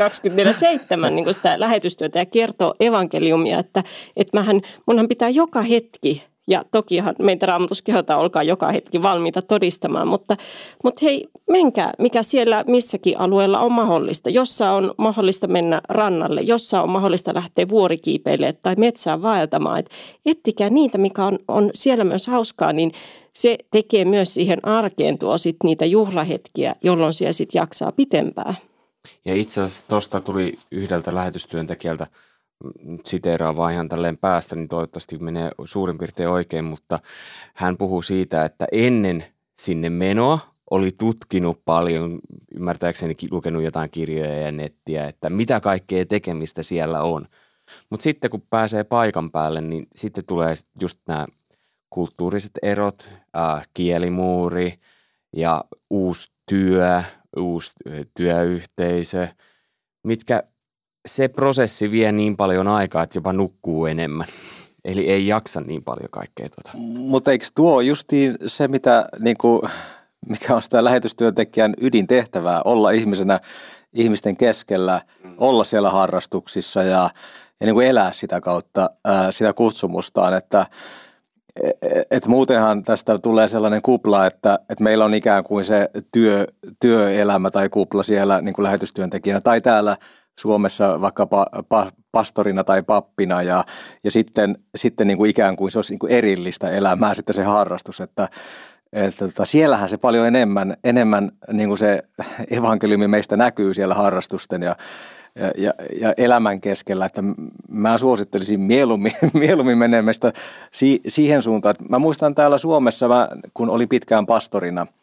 [1.07, 3.85] 24-7 niin kuin sitä lähetystyötä ja kertoa evankeliumia, että,
[4.17, 9.43] että mähän, munhan pitää joka hetki ja tokihan meitä raamatus kehotaan, olkaa joka hetki valmiita
[9.43, 10.37] todistamaan, mutta,
[10.85, 14.31] mutta hei, menkää, mikä siellä missäkin alueella on mahdollista.
[14.31, 19.79] Jossa on mahdollista mennä rannalle, jossa on mahdollista lähteä vuorikiipeille tai metsään vaeltamaan.
[19.79, 19.91] Et
[20.27, 22.93] ettikää niitä, mikä on, on siellä myös hauskaa, niin
[23.33, 28.55] se tekee myös siihen arkeen tuo sit niitä juhlahetkiä, jolloin siellä sitten jaksaa pitempään.
[29.25, 32.07] Ja itse asiassa tuosta tuli yhdeltä lähetystyöntekijältä–
[33.05, 36.99] siteeraan vaan ihan tälleen päästä, niin toivottavasti menee suurin piirtein oikein, mutta
[37.55, 39.25] hän puhuu siitä, että ennen
[39.61, 40.39] sinne menoa
[40.71, 42.19] oli tutkinut paljon,
[42.55, 47.27] ymmärtääkseni lukenut jotain kirjoja ja nettiä, että mitä kaikkea tekemistä siellä on.
[47.91, 51.27] Mutta sitten kun pääsee paikan päälle, niin sitten tulee just nämä
[51.91, 54.79] kulttuuriset erot, äh, kielimuuri
[55.37, 57.03] ja uusi työ,
[57.37, 57.73] uusi
[58.17, 59.29] työyhteisö,
[60.05, 60.43] mitkä
[61.07, 64.27] se prosessi vie niin paljon aikaa, että jopa nukkuu enemmän.
[64.85, 66.71] Eli ei jaksa niin paljon kaikkea tuota.
[66.97, 69.63] Mutta eikö tuo justiin se, mitä, niin kuin,
[70.29, 73.41] mikä on sitä lähetystyöntekijän ydintehtävää, olla ihmisenä
[73.93, 75.35] ihmisten keskellä, mm.
[75.39, 77.11] olla siellä harrastuksissa ja,
[77.61, 80.67] ja niin kuin elää sitä kautta ää, sitä kutsumustaan, että
[81.83, 86.47] et, et muutenhan tästä tulee sellainen kupla, että, että meillä on ikään kuin se työ,
[86.81, 89.97] työelämä tai kupla siellä niin kuin lähetystyöntekijänä tai täällä–
[90.39, 93.65] Suomessa vaikka pa, pa, pastorina tai pappina ja,
[94.05, 97.43] ja sitten, sitten niin kuin ikään kuin se olisi niin kuin erillistä elämää sitten se
[97.43, 98.29] harrastus, että,
[98.93, 102.03] että tota, siellähän se paljon enemmän, enemmän niin kuin se
[102.51, 104.77] evankeliumi meistä näkyy siellä harrastusten ja,
[105.35, 107.23] ja, ja, ja elämän keskellä, että
[107.69, 110.33] mä suosittelisin mieluummin, mieluummin menemistä
[110.73, 111.75] si, siihen suuntaan.
[111.89, 114.87] Mä muistan täällä Suomessa, mä, kun olin pitkään pastorina–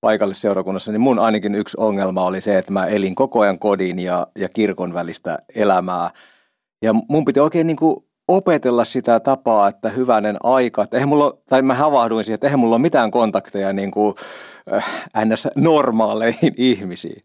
[0.00, 4.26] paikallisseurakunnassa, niin mun ainakin yksi ongelma oli se, että mä elin koko ajan kodin ja,
[4.38, 6.10] ja kirkon välistä elämää.
[6.82, 7.96] Ja mun piti oikein niin kuin
[8.28, 12.60] opetella sitä tapaa, että hyvänen aika, että eihän mulla, tai mä havahduin siihen, että eihän
[12.60, 14.14] mulla ole mitään kontakteja niin kuin,
[14.72, 14.84] äh,
[15.24, 15.48] ns.
[15.54, 17.22] normaaleihin ihmisiin.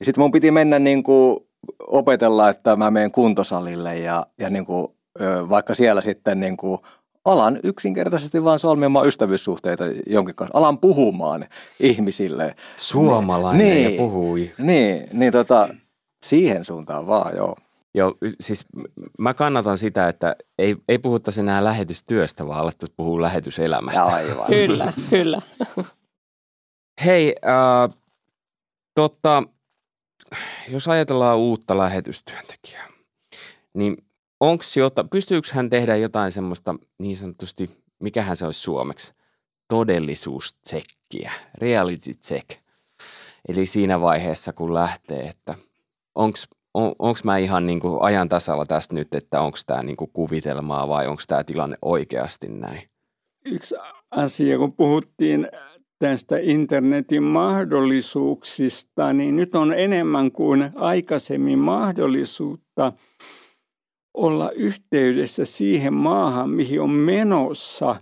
[0.00, 1.36] Ja sitten mun piti mennä niin kuin
[1.86, 4.88] opetella, että mä menen kuntosalille ja, ja niin kuin,
[5.48, 6.78] vaikka siellä sitten niin kuin
[7.24, 10.58] alan yksinkertaisesti vaan solmimaan ystävyyssuhteita jonkin kanssa.
[10.58, 11.46] Alan puhumaan
[11.80, 12.54] ihmisille.
[12.76, 14.52] Suomalainen niin, ja puhui.
[14.58, 15.68] Niin, niin tota,
[16.24, 17.56] siihen suuntaan vaan, joo.
[17.94, 18.64] Joo, siis
[19.18, 24.04] mä kannatan sitä, että ei, ei puhuttaisi enää lähetystyöstä, vaan alettaisiin puhua lähetyselämästä.
[24.04, 24.46] Aivan.
[24.46, 25.42] kyllä, kyllä.
[27.04, 27.98] Hei, äh,
[28.94, 29.42] totta,
[30.68, 32.88] jos ajatellaan uutta lähetystyöntekijää,
[33.74, 33.96] niin
[34.42, 39.12] onko jota, pystyykö hän tehdä jotain semmoista niin sanotusti, mikähän se olisi suomeksi,
[39.68, 42.50] todellisuustsekkiä, reality check.
[43.48, 45.54] Eli siinä vaiheessa, kun lähtee, että
[46.14, 46.38] onko
[46.74, 50.10] on, onko mä ihan niin kuin ajan tasalla tästä nyt, että onko tämä niin kuin
[50.12, 52.88] kuvitelmaa vai onko tämä tilanne oikeasti näin?
[53.44, 53.74] Yksi
[54.10, 55.48] asia, kun puhuttiin
[55.98, 62.92] tästä internetin mahdollisuuksista, niin nyt on enemmän kuin aikaisemmin mahdollisuutta
[64.14, 67.96] olla yhteydessä siihen maahan, mihin on menossa,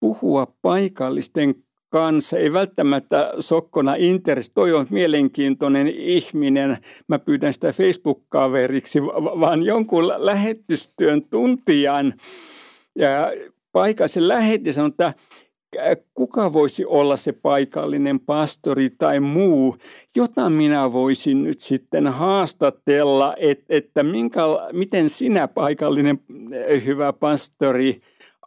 [0.00, 1.54] puhua paikallisten
[1.88, 2.38] kanssa.
[2.38, 6.78] Ei välttämättä sokkona interest, toi on mielenkiintoinen ihminen,
[7.08, 9.02] mä pyydän sitä Facebook-kaveriksi,
[9.40, 12.14] vaan jonkun lähetystyön tuntijan.
[12.98, 13.32] Ja
[13.72, 15.14] paikallisen lähetti sanoo, että
[16.14, 19.76] kuka voisi olla se paikallinen pastori tai muu,
[20.16, 24.40] jota minä voisin nyt sitten haastatella, että, että minkä,
[24.72, 26.20] miten sinä paikallinen
[26.84, 28.00] hyvä pastori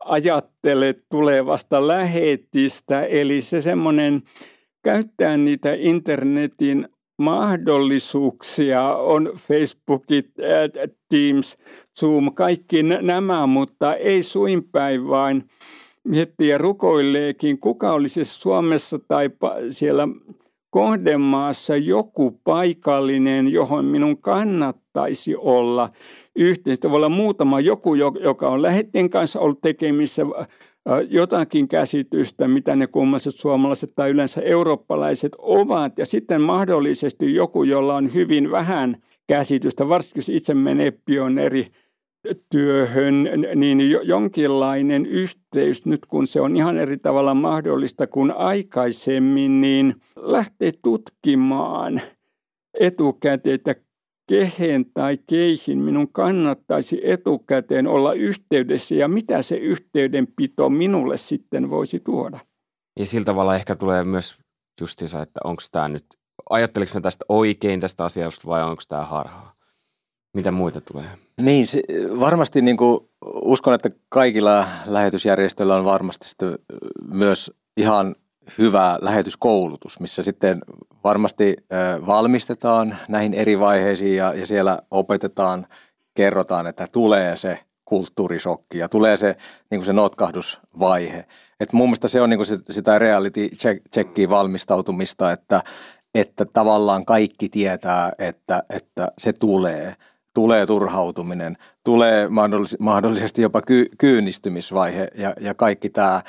[0.05, 3.05] ajattelet tulevasta lähetistä.
[3.05, 4.22] Eli se semmoinen
[4.84, 10.30] käyttää niitä internetin mahdollisuuksia, on Facebookit,
[11.09, 11.55] Teams,
[11.99, 15.43] Zoom, kaikki nämä, mutta ei suinpäin vain–
[16.07, 19.29] miettii ja rukoileekin, kuka olisi Suomessa tai
[19.69, 20.07] siellä
[20.69, 25.89] kohdemaassa joku paikallinen, johon minun kannattaisi olla
[26.35, 26.89] yhteydessä.
[26.89, 30.21] Voi olla muutama joku, joka on lähettien kanssa ollut tekemissä,
[31.09, 35.97] jotakin käsitystä, mitä ne kummalliset suomalaiset tai yleensä eurooppalaiset ovat.
[35.97, 38.97] Ja sitten mahdollisesti joku, jolla on hyvin vähän
[39.27, 41.67] käsitystä, varsinkin jos itse menee pioneeri
[42.49, 49.95] työhön, niin jonkinlainen yhteys nyt kun se on ihan eri tavalla mahdollista kuin aikaisemmin, niin
[50.15, 52.01] lähtee tutkimaan
[52.80, 53.76] etukäteen, että
[54.30, 61.99] kehen tai keihin minun kannattaisi etukäteen olla yhteydessä ja mitä se yhteydenpito minulle sitten voisi
[61.99, 62.39] tuoda.
[62.99, 64.38] Ja sillä tavalla ehkä tulee myös
[64.82, 66.05] justiinsa, että onko tämä nyt,
[66.49, 69.61] ajatteliko mä tästä oikein tästä asiasta vai onko tämä harhaa?
[70.34, 71.05] Mitä muita tulee?
[71.38, 71.82] Niin, se,
[72.19, 73.09] varmasti niin kuin,
[73.41, 76.25] uskon, että kaikilla lähetysjärjestöillä on varmasti
[77.11, 78.15] myös ihan
[78.57, 80.59] hyvä lähetyskoulutus, missä sitten
[81.03, 81.55] varmasti
[82.07, 85.67] valmistetaan näihin eri vaiheisiin ja, ja siellä opetetaan,
[86.13, 89.36] kerrotaan, että tulee se kulttuurisokki ja tulee se,
[89.71, 91.25] niin se notkahdusvaihe.
[91.59, 93.49] Et mun mielestä se on niin kuin sitä reality
[93.93, 95.63] checkiin valmistautumista, että,
[96.15, 99.95] että tavallaan kaikki tietää, että, että se tulee.
[100.34, 102.27] Tulee turhautuminen, tulee
[102.79, 106.21] mahdollisesti jopa ky- kyynistymisvaihe ja, ja kaikki tämä.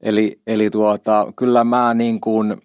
[0.00, 2.56] Eli, eli tuota, kyllä mä niin kuin,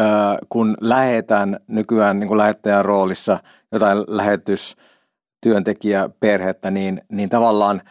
[0.00, 3.38] äh, kun lähetän nykyään niin kuin lähettäjän roolissa
[3.72, 7.82] jotain lähetystyöntekijäperhettä, niin, niin tavallaan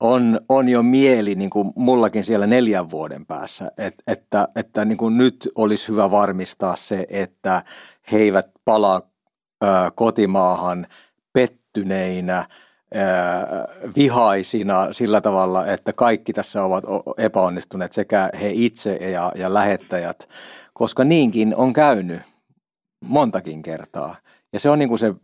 [0.00, 4.98] on, on jo mieli niin kuin mullakin siellä neljän vuoden päässä, Et, että, että niin
[4.98, 7.62] kuin nyt olisi hyvä varmistaa se, että
[8.12, 9.00] he eivät palaa
[9.94, 10.86] kotimaahan
[11.74, 12.46] pettyneinä–
[13.96, 16.84] vihaisina sillä tavalla, että kaikki tässä ovat
[17.18, 20.28] epäonnistuneet, sekä he itse ja, ja lähettäjät,
[20.72, 22.22] koska niinkin on käynyt
[23.00, 24.16] montakin kertaa.
[24.52, 25.14] Ja se on niin kuin se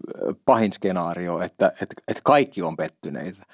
[0.44, 3.46] pahin skenaario, että, että, että kaikki on pettyneitä.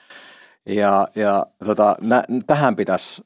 [0.67, 3.23] Ja, ja tota, nä, tähän pitäisi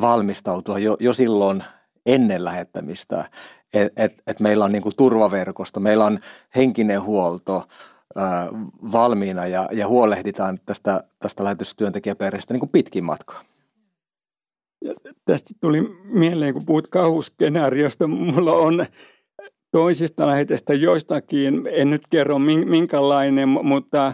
[0.00, 1.64] valmistautua jo, jo silloin
[2.06, 3.30] ennen lähettämistä,
[3.74, 6.18] että et, et meillä on niin kuin turvaverkosto, meillä on
[6.56, 7.68] henkinen huolto,
[8.92, 13.44] valmiina ja, ja huolehditaan tästä, tästä lähetystyöntekijäperheestä niin kuin pitkin matkaa.
[14.84, 14.94] Ja
[15.24, 18.86] tästä tuli mieleen, kun puhut kauhuskenaariosta, mulla on
[19.70, 24.12] toisista lähetestä joistakin, en nyt kerro minkälainen, mutta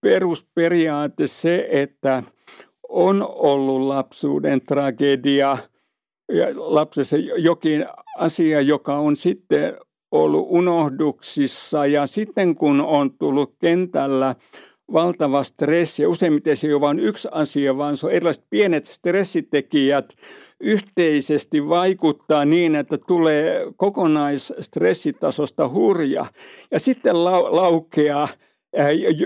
[0.00, 2.22] perusperiaate se, että
[2.88, 5.58] on ollut lapsuuden tragedia.
[6.32, 7.86] Ja lapsessa jokin
[8.16, 9.76] asia, joka on sitten
[10.10, 14.34] ollut unohduksissa ja sitten kun on tullut kentällä
[14.92, 18.86] valtava stressi, ja useimmiten se ei ole vain yksi asia, vaan se on erilaiset pienet
[18.86, 20.14] stressitekijät
[20.60, 26.26] yhteisesti vaikuttaa niin, että tulee kokonaisstressitasosta hurja.
[26.70, 28.28] Ja sitten laukeaa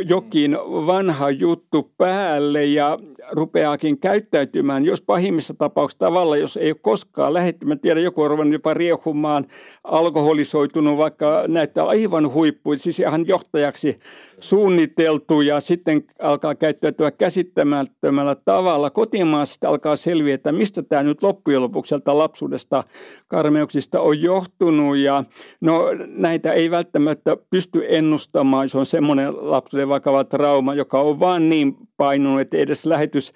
[0.07, 2.99] jokin vanha juttu päälle ja
[3.30, 8.30] rupeaakin käyttäytymään, jos pahimmissa tapauksissa tavalla, jos ei ole koskaan lähetty, mä tiedän, joku on
[8.30, 9.46] ruvennut jopa riehumaan,
[9.84, 13.98] alkoholisoitunut, vaikka näyttää aivan huippu, siis ihan johtajaksi
[14.40, 18.90] suunniteltu ja sitten alkaa käyttäytyä käsittämättömällä tavalla.
[18.90, 22.84] Kotimaassa alkaa selviä, että mistä tämä nyt loppujen lopuksi lapsuudesta
[23.28, 24.96] karmeuksista on johtunut.
[24.96, 25.24] Ja
[25.60, 31.48] no näitä ei välttämättä pysty ennustamaan, se on semmoinen lapsuuden vakava trauma, joka on vaan
[31.48, 33.32] niin painunut, että edes lähetys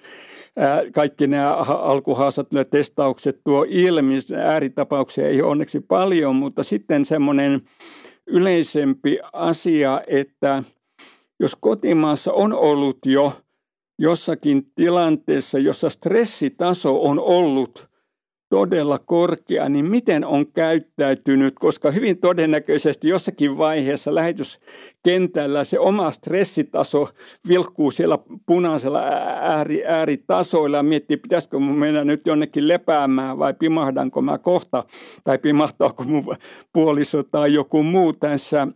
[0.93, 4.15] kaikki nämä alkuhaasat testaukset tuo ilmi.
[4.43, 7.61] Ääritapauksia ei ole onneksi paljon, mutta sitten semmoinen
[8.27, 10.63] yleisempi asia, että
[11.39, 13.33] jos kotimaassa on ollut jo
[13.99, 17.89] jossakin tilanteessa, jossa stressitaso on ollut
[18.49, 27.09] todella korkea, niin miten on käyttäytynyt, koska hyvin todennäköisesti jossakin vaiheessa lähetyskentällä se oma stressitaso
[27.47, 29.01] vilkkuu siellä punaisella
[29.41, 34.83] ääri, ääritasoilla ja miettii, pitäisikö mun mennä nyt jonnekin lepäämään vai pimahdanko mä kohta
[35.23, 36.35] tai pimahtaako mun
[36.73, 38.67] puoliso tai joku muu tässä,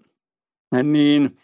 [0.84, 1.30] niin–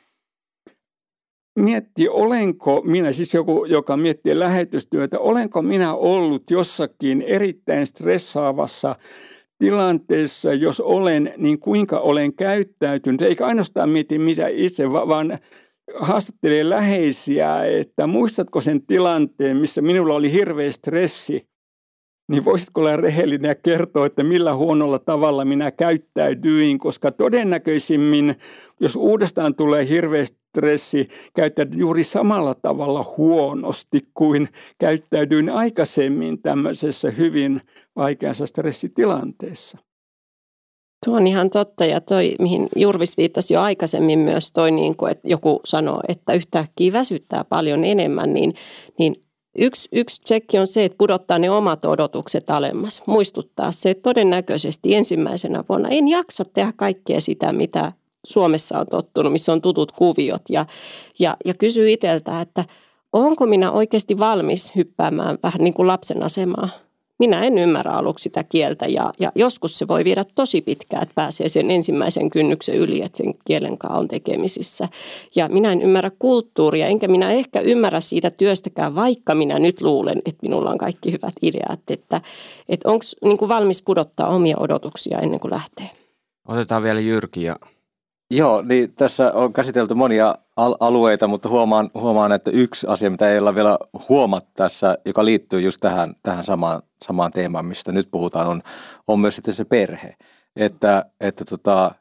[1.59, 8.95] mietti, olenko minä, siis joku, joka miettii lähetystyötä, olenko minä ollut jossakin erittäin stressaavassa
[9.57, 13.21] tilanteessa, jos olen, niin kuinka olen käyttäytynyt.
[13.21, 15.37] Eikä ainoastaan mieti mitä itse, vaan
[15.99, 21.49] haastattelee läheisiä, että muistatko sen tilanteen, missä minulla oli hirveä stressi
[22.29, 28.35] niin voisitko olla rehellinen ja kertoa, että millä huonolla tavalla minä käyttäydyin, koska todennäköisimmin,
[28.79, 34.47] jos uudestaan tulee hirveä stressi, käyttäydyn juuri samalla tavalla huonosti kuin
[34.77, 37.61] käyttäydyin aikaisemmin tämmöisessä hyvin
[37.95, 39.77] vaikeassa stressitilanteessa.
[41.05, 45.11] Tuo on ihan totta ja toi, mihin Jurvis viittasi jo aikaisemmin myös toi, niin kuin,
[45.11, 48.53] että joku sanoo, että yhtäkkiä väsyttää paljon enemmän, niin,
[48.99, 49.15] niin
[49.57, 53.03] Yksi, yksi tsekki on se, että pudottaa ne omat odotukset alemmas.
[53.05, 57.91] Muistuttaa se, että todennäköisesti ensimmäisenä vuonna en jaksa tehdä kaikkea sitä, mitä
[58.25, 60.41] Suomessa on tottunut, missä on tutut kuviot.
[60.49, 60.65] Ja,
[61.19, 62.65] ja, ja kysyy itseltä, että
[63.13, 66.69] onko minä oikeasti valmis hyppäämään vähän niin kuin lapsen asemaa
[67.19, 71.15] minä en ymmärrä aluksi sitä kieltä ja, ja joskus se voi viedä tosi pitkään, että
[71.15, 74.87] pääsee sen ensimmäisen kynnyksen yli, että sen kielen kanssa on tekemisissä.
[75.35, 80.21] Ja minä en ymmärrä kulttuuria, enkä minä ehkä ymmärrä siitä työstäkään, vaikka minä nyt luulen,
[80.25, 81.79] että minulla on kaikki hyvät ideat.
[81.89, 82.21] Että,
[82.69, 85.89] että onko niin valmis pudottaa omia odotuksia ennen kuin lähtee?
[86.47, 87.55] Otetaan vielä Jyrki ja
[88.31, 93.29] Joo, niin tässä on käsitelty monia al- alueita, mutta huomaan, huomaan, että yksi asia, mitä
[93.29, 93.77] ei olla vielä
[94.09, 98.61] huomattu tässä, joka liittyy just tähän, tähän samaan, samaan teemaan, mistä nyt puhutaan, on,
[99.07, 100.15] on myös sitten se perhe.
[100.55, 101.91] Että, että tota,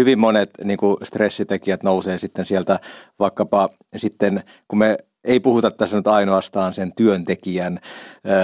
[0.00, 2.78] hyvin monet niin kuin stressitekijät nousee sitten sieltä
[3.18, 7.78] vaikkapa sitten, kun me ei puhuta tässä nyt ainoastaan sen työntekijän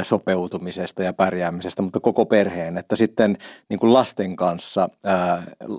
[0.03, 3.39] sopeutumisesta ja pärjäämisestä, mutta koko perheen, että sitten
[3.69, 4.89] niin kuin lasten kanssa,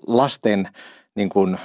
[0.08, 0.70] lasten
[1.16, 1.57] niin kuin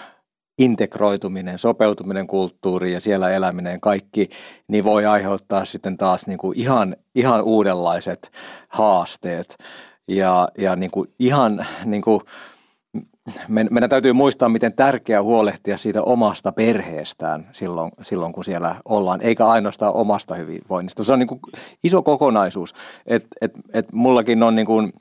[0.58, 4.28] integroituminen, sopeutuminen kulttuuriin ja siellä eläminen kaikki,
[4.68, 8.30] niin voi aiheuttaa sitten taas niin kuin ihan, ihan uudenlaiset
[8.68, 9.56] haasteet.
[10.08, 12.20] Ja, ja niin kuin ihan niin kuin,
[13.48, 19.46] meidän täytyy muistaa, miten tärkeää huolehtia siitä omasta perheestään silloin, silloin kun siellä ollaan, eikä
[19.46, 21.04] ainoastaan omasta hyvinvoinnista.
[21.04, 21.40] Se on niin kuin
[21.84, 22.74] iso kokonaisuus.
[23.06, 24.92] Et, et, et mullakin on niin kuin,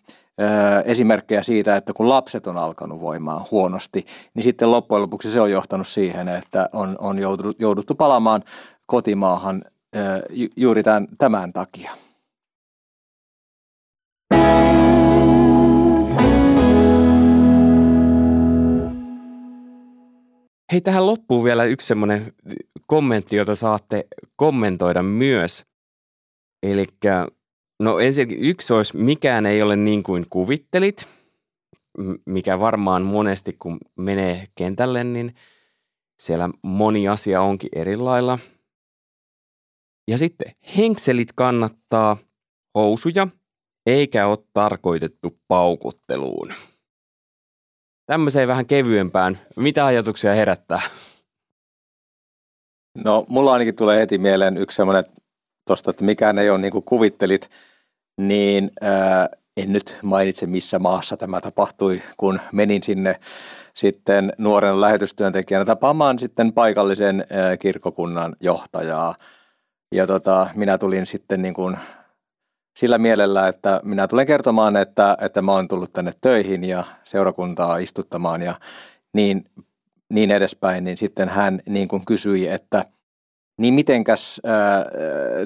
[0.86, 5.52] esimerkkejä siitä, että kun lapset on alkanut voimaan huonosti, niin sitten loppujen lopuksi se on
[5.52, 7.20] johtanut siihen, että on, on
[7.60, 8.44] jouduttu, palaamaan
[8.86, 9.64] kotimaahan
[10.56, 11.92] juuri tämän, tämän takia.
[20.72, 22.34] Hei, tähän loppuu vielä yksi semmoinen
[22.88, 25.66] kommentti, jota saatte kommentoida myös.
[26.64, 26.86] Eli
[27.84, 31.08] No ensinnäkin yksi olisi, mikään ei ole niin kuin kuvittelit,
[32.26, 35.36] mikä varmaan monesti kun menee kentälle, niin
[36.20, 38.40] siellä moni asia onkin eri lailla.
[40.08, 42.18] Ja sitten henkselit kannattaa
[42.76, 43.28] housuja,
[43.86, 46.54] eikä ole tarkoitettu paukutteluun.
[48.06, 49.40] Tämmöiseen vähän kevyempään.
[49.56, 50.82] Mitä ajatuksia herättää?
[53.04, 55.06] No mulla ainakin tulee heti mieleen yksi semmoinen
[55.68, 57.50] tuosta, että mikään ei ole niin kuin kuvittelit,
[58.18, 63.20] niin ää, en nyt mainitse missä maassa tämä tapahtui, kun menin sinne
[63.74, 67.26] sitten nuoren lähetystyöntekijänä tapaamaan sitten paikallisen
[67.60, 69.16] kirkokunnan johtajaa.
[69.92, 71.78] Ja tota, minä tulin sitten niin kuin
[72.80, 77.78] sillä mielellä, että minä tulen kertomaan, että, että mä oon tullut tänne töihin ja seurakuntaa
[77.78, 78.56] istuttamaan ja
[79.14, 79.46] niin,
[80.10, 82.86] niin edespäin, niin sitten hän niin kuin kysyi, että–
[83.58, 84.42] niin mitenkäs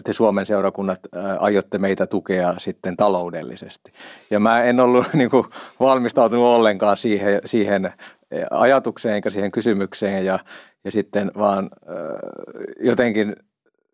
[0.04, 1.00] te Suomen seurakunnat
[1.40, 3.92] aiotte meitä tukea sitten taloudellisesti?
[4.32, 5.46] Ja mä en ollut niin kuin,
[5.80, 7.94] valmistautunut ollenkaan siihen, siihen
[8.52, 10.40] ajatukseen eikä siihen kysymykseen ja,
[10.84, 11.70] ja sitten vaan
[12.80, 13.36] jotenkin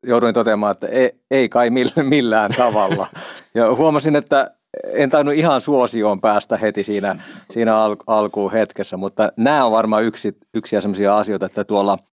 [0.03, 1.69] jouduin toteamaan, että ei, ei kai
[2.03, 3.07] millään tavalla.
[3.55, 4.51] Ja huomasin, että
[4.93, 7.15] en tainnut ihan suosioon päästä heti siinä,
[7.51, 11.97] siinä al- alkuun hetkessä, mutta nämä on varmaan yksi, yksi sellaisia asioita, että tuolla–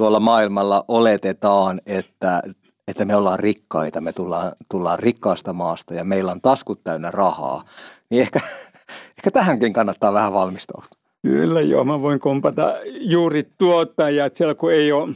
[0.00, 2.42] tuolla maailmalla oletetaan, että,
[2.88, 7.64] että me ollaan rikkaita, me tullaan, tullaan rikkaasta maasta ja meillä on taskut täynnä rahaa,
[8.10, 8.40] niin ehkä,
[9.18, 10.98] ehkä tähänkin kannattaa vähän valmistautua.
[11.22, 15.14] Kyllä joo, mä voin kompata juuri tuota ja siellä kun ei ole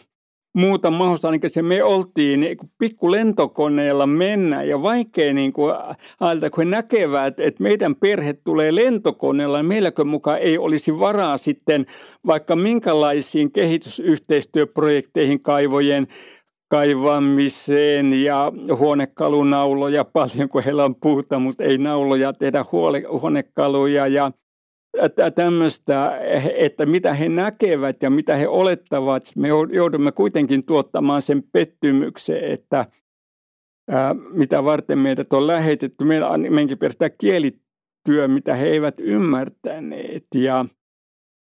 [0.54, 4.62] muuta mahdollista, ainakin se me oltiin niin pikku lentokoneella mennä.
[4.62, 5.74] Ja vaikea niin kuin
[6.20, 11.38] ajatella, kun he näkevät, että meidän perhe tulee lentokoneella, niin meilläkö mukaan ei olisi varaa
[11.38, 11.86] sitten
[12.26, 16.06] vaikka minkälaisiin kehitysyhteistyöprojekteihin kaivojen
[16.68, 20.04] kaivamiseen ja huonekalunauloja.
[20.04, 22.64] Paljon, kun heillä on puuta, mutta ei nauloja tehdä
[23.20, 24.32] huonekaluja ja
[25.34, 26.18] tämmöistä,
[26.56, 29.32] että mitä he näkevät ja mitä he olettavat.
[29.36, 32.86] Me joudumme kuitenkin tuottamaan sen pettymyksen, että
[33.90, 36.04] ää, mitä varten meidät on lähetetty.
[36.04, 40.26] Meillä on menkin perustää kielityö, mitä he eivät ymmärtäneet.
[40.34, 40.64] Ja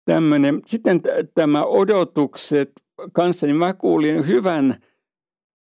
[0.05, 0.62] tämmöinen.
[0.66, 1.01] Sitten
[1.34, 2.72] tämä odotukset
[3.12, 4.76] kanssa, niin mä kuulin hyvän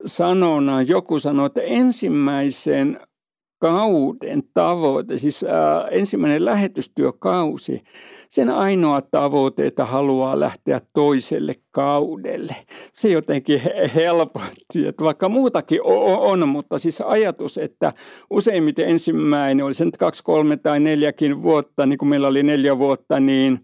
[0.05, 0.88] sanonnan.
[0.88, 2.99] Joku sanoi, että ensimmäisen
[3.60, 7.82] kauden tavoite, siis ää, ensimmäinen lähetystyökausi,
[8.30, 12.55] sen ainoa tavoite, että haluaa lähteä toiselle kaudelle.
[12.93, 13.62] Se jotenkin
[13.95, 17.93] helpotti, että vaikka muutakin on, mutta siis ajatus, että
[18.30, 22.78] useimmiten ensimmäinen, oli se nyt kaksi, kolme tai neljäkin vuotta, niin kuin meillä oli neljä
[22.78, 23.60] vuotta, niin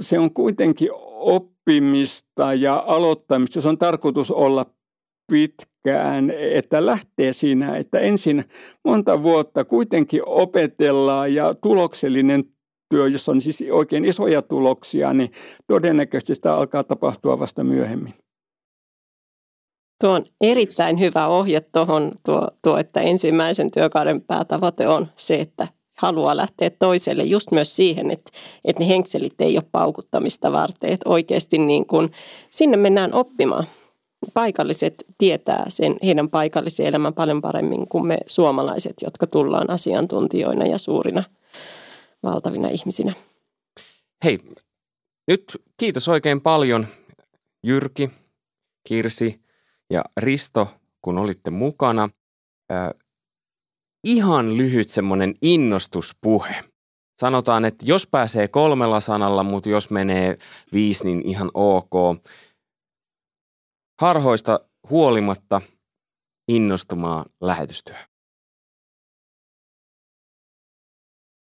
[0.00, 0.88] se on kuitenkin
[1.20, 3.60] oppimista ja aloittamista.
[3.60, 4.66] Se on tarkoitus olla
[5.32, 8.44] pitkä pitkään, että lähtee siinä, että ensin
[8.84, 12.44] monta vuotta kuitenkin opetellaan ja tuloksellinen
[12.90, 15.30] työ, jos on siis oikein isoja tuloksia, niin
[15.66, 18.14] todennäköisesti sitä alkaa tapahtua vasta myöhemmin.
[20.00, 25.68] Tuo on erittäin hyvä ohje tuohon, tuo, tuo, että ensimmäisen työkauden päätavoite on se, että
[25.98, 28.30] haluaa lähteä toiselle just myös siihen, että,
[28.64, 32.12] että ne henkselit ei ole paukuttamista varten, että oikeasti niin kuin,
[32.50, 33.66] sinne mennään oppimaan.
[34.34, 40.78] Paikalliset tietää sen heidän paikallisen elämän paljon paremmin kuin me suomalaiset, jotka tullaan asiantuntijoina ja
[40.78, 41.24] suurina
[42.22, 43.12] valtavina ihmisinä.
[44.24, 44.38] Hei,
[45.28, 46.86] nyt kiitos oikein paljon
[47.66, 48.10] Jyrki,
[48.88, 49.40] Kirsi
[49.90, 50.68] ja Risto,
[51.02, 52.08] kun olitte mukana.
[52.72, 52.90] Äh,
[54.04, 56.64] ihan lyhyt semmoinen innostuspuhe.
[57.20, 60.38] Sanotaan, että jos pääsee kolmella sanalla, mutta jos menee
[60.72, 61.90] viisi, niin ihan ok.
[64.00, 65.60] Harhoista huolimatta
[66.48, 68.06] innostumaan lähetystyöhön.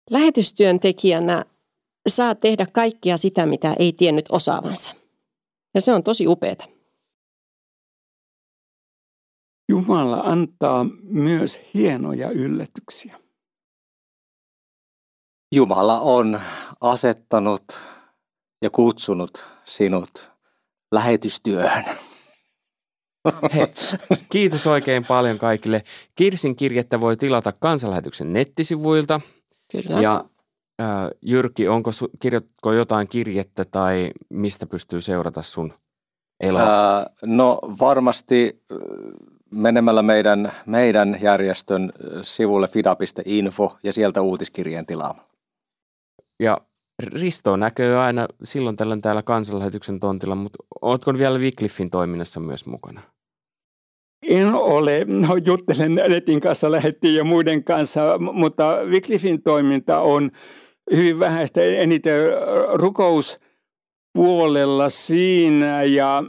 [0.10, 1.46] Lähetystyöntekijänä
[2.08, 4.92] saa tehdä kaikkia sitä, mitä ei tiennyt osaavansa.
[5.74, 6.68] Ja se on tosi upeaa.
[9.70, 13.20] Jumala antaa myös hienoja yllätyksiä.
[15.52, 16.42] Jumala on
[16.82, 17.80] asettanut
[18.62, 20.32] ja kutsunut sinut
[20.92, 22.15] lähetystyöhön.
[23.54, 23.68] Hei,
[24.30, 25.84] kiitos oikein paljon kaikille.
[26.16, 29.22] Kirsin kirjettä voi tilata kansanlähetyksen nettisivuilta.
[29.72, 30.02] Kyllä.
[30.02, 30.26] Ja
[30.82, 30.88] äh,
[31.22, 35.74] Jyrki, onko su, kirjoitko jotain kirjettä tai mistä pystyy seurata sun
[36.40, 36.62] eloa?
[36.62, 38.64] Ää, no varmasti
[39.52, 45.30] menemällä meidän, meidän järjestön sivulle fida.info ja sieltä uutiskirjeen tilaamalla.
[46.40, 46.58] Ja
[47.04, 53.02] Risto näkyy aina silloin tällöin täällä kansanlähetyksen tontilla, mutta oletko vielä Wycliffin toiminnassa myös mukana?
[54.28, 55.06] En ole.
[55.06, 60.32] No, juttelen netin kanssa, lähettiin ja muiden kanssa, mutta Wycliffin toiminta on
[60.96, 62.22] hyvin vähäistä eniten
[62.74, 66.24] rukouspuolella siinä ja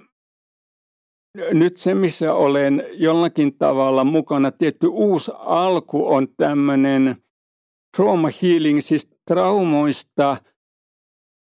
[1.53, 7.17] nyt se, missä olen jollakin tavalla mukana, tietty uusi alku on tämmöinen
[7.97, 10.37] trauma healing, siis traumoista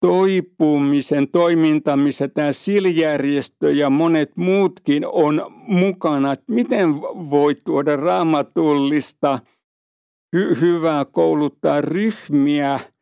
[0.03, 6.33] toipumisen toiminta, missä tämä SIL-järjestö ja monet muutkin on mukana.
[6.33, 7.01] Että miten
[7.31, 9.39] voi tuoda raamatullista
[10.37, 12.81] hy- hyvää kouluttaa ryhmiä–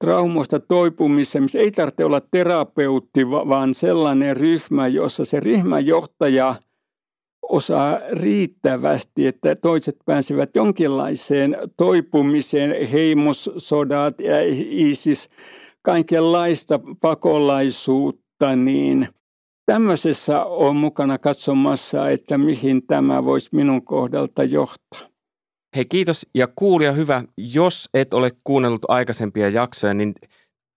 [0.00, 6.54] traumoista toipumiseen, missä ei tarvitse olla terapeutti, vaan sellainen ryhmä, jossa se ryhmäjohtaja
[7.42, 14.36] osaa riittävästi, että toiset pääsevät jonkinlaiseen toipumiseen, heimossodat ja
[14.70, 15.28] ISIS,
[15.86, 19.08] kaikenlaista pakolaisuutta, niin
[19.66, 25.00] tämmöisessä on mukana katsomassa, että mihin tämä voisi minun kohdalta johtaa.
[25.76, 30.14] Hei kiitos ja kuulija hyvä, jos et ole kuunnellut aikaisempia jaksoja, niin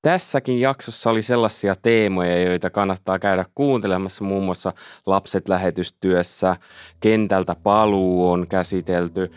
[0.02, 4.74] tässäkin jaksossa oli sellaisia teemoja, joita kannattaa käydä kuuntelemassa, muun muassa
[5.06, 6.56] lapset lähetystyössä,
[7.00, 9.32] kentältä paluu on käsitelty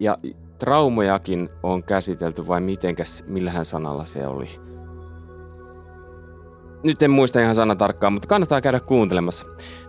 [0.00, 0.18] ja
[0.58, 4.73] traumojakin on käsitelty vai mitenkäs, millähän sanalla se oli.
[6.84, 9.46] Nyt en muista ihan sana tarkkaan, mutta kannattaa käydä kuuntelemassa.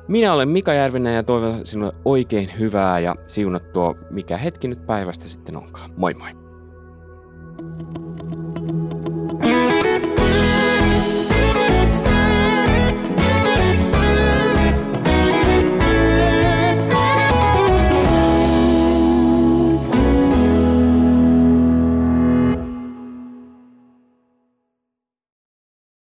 [0.07, 5.27] Minä olen Mika Järvinen ja toivon sinulle oikein hyvää ja siunattua, mikä hetki nyt päivästä
[5.27, 5.91] sitten onkaan.
[5.97, 6.44] Moi moi!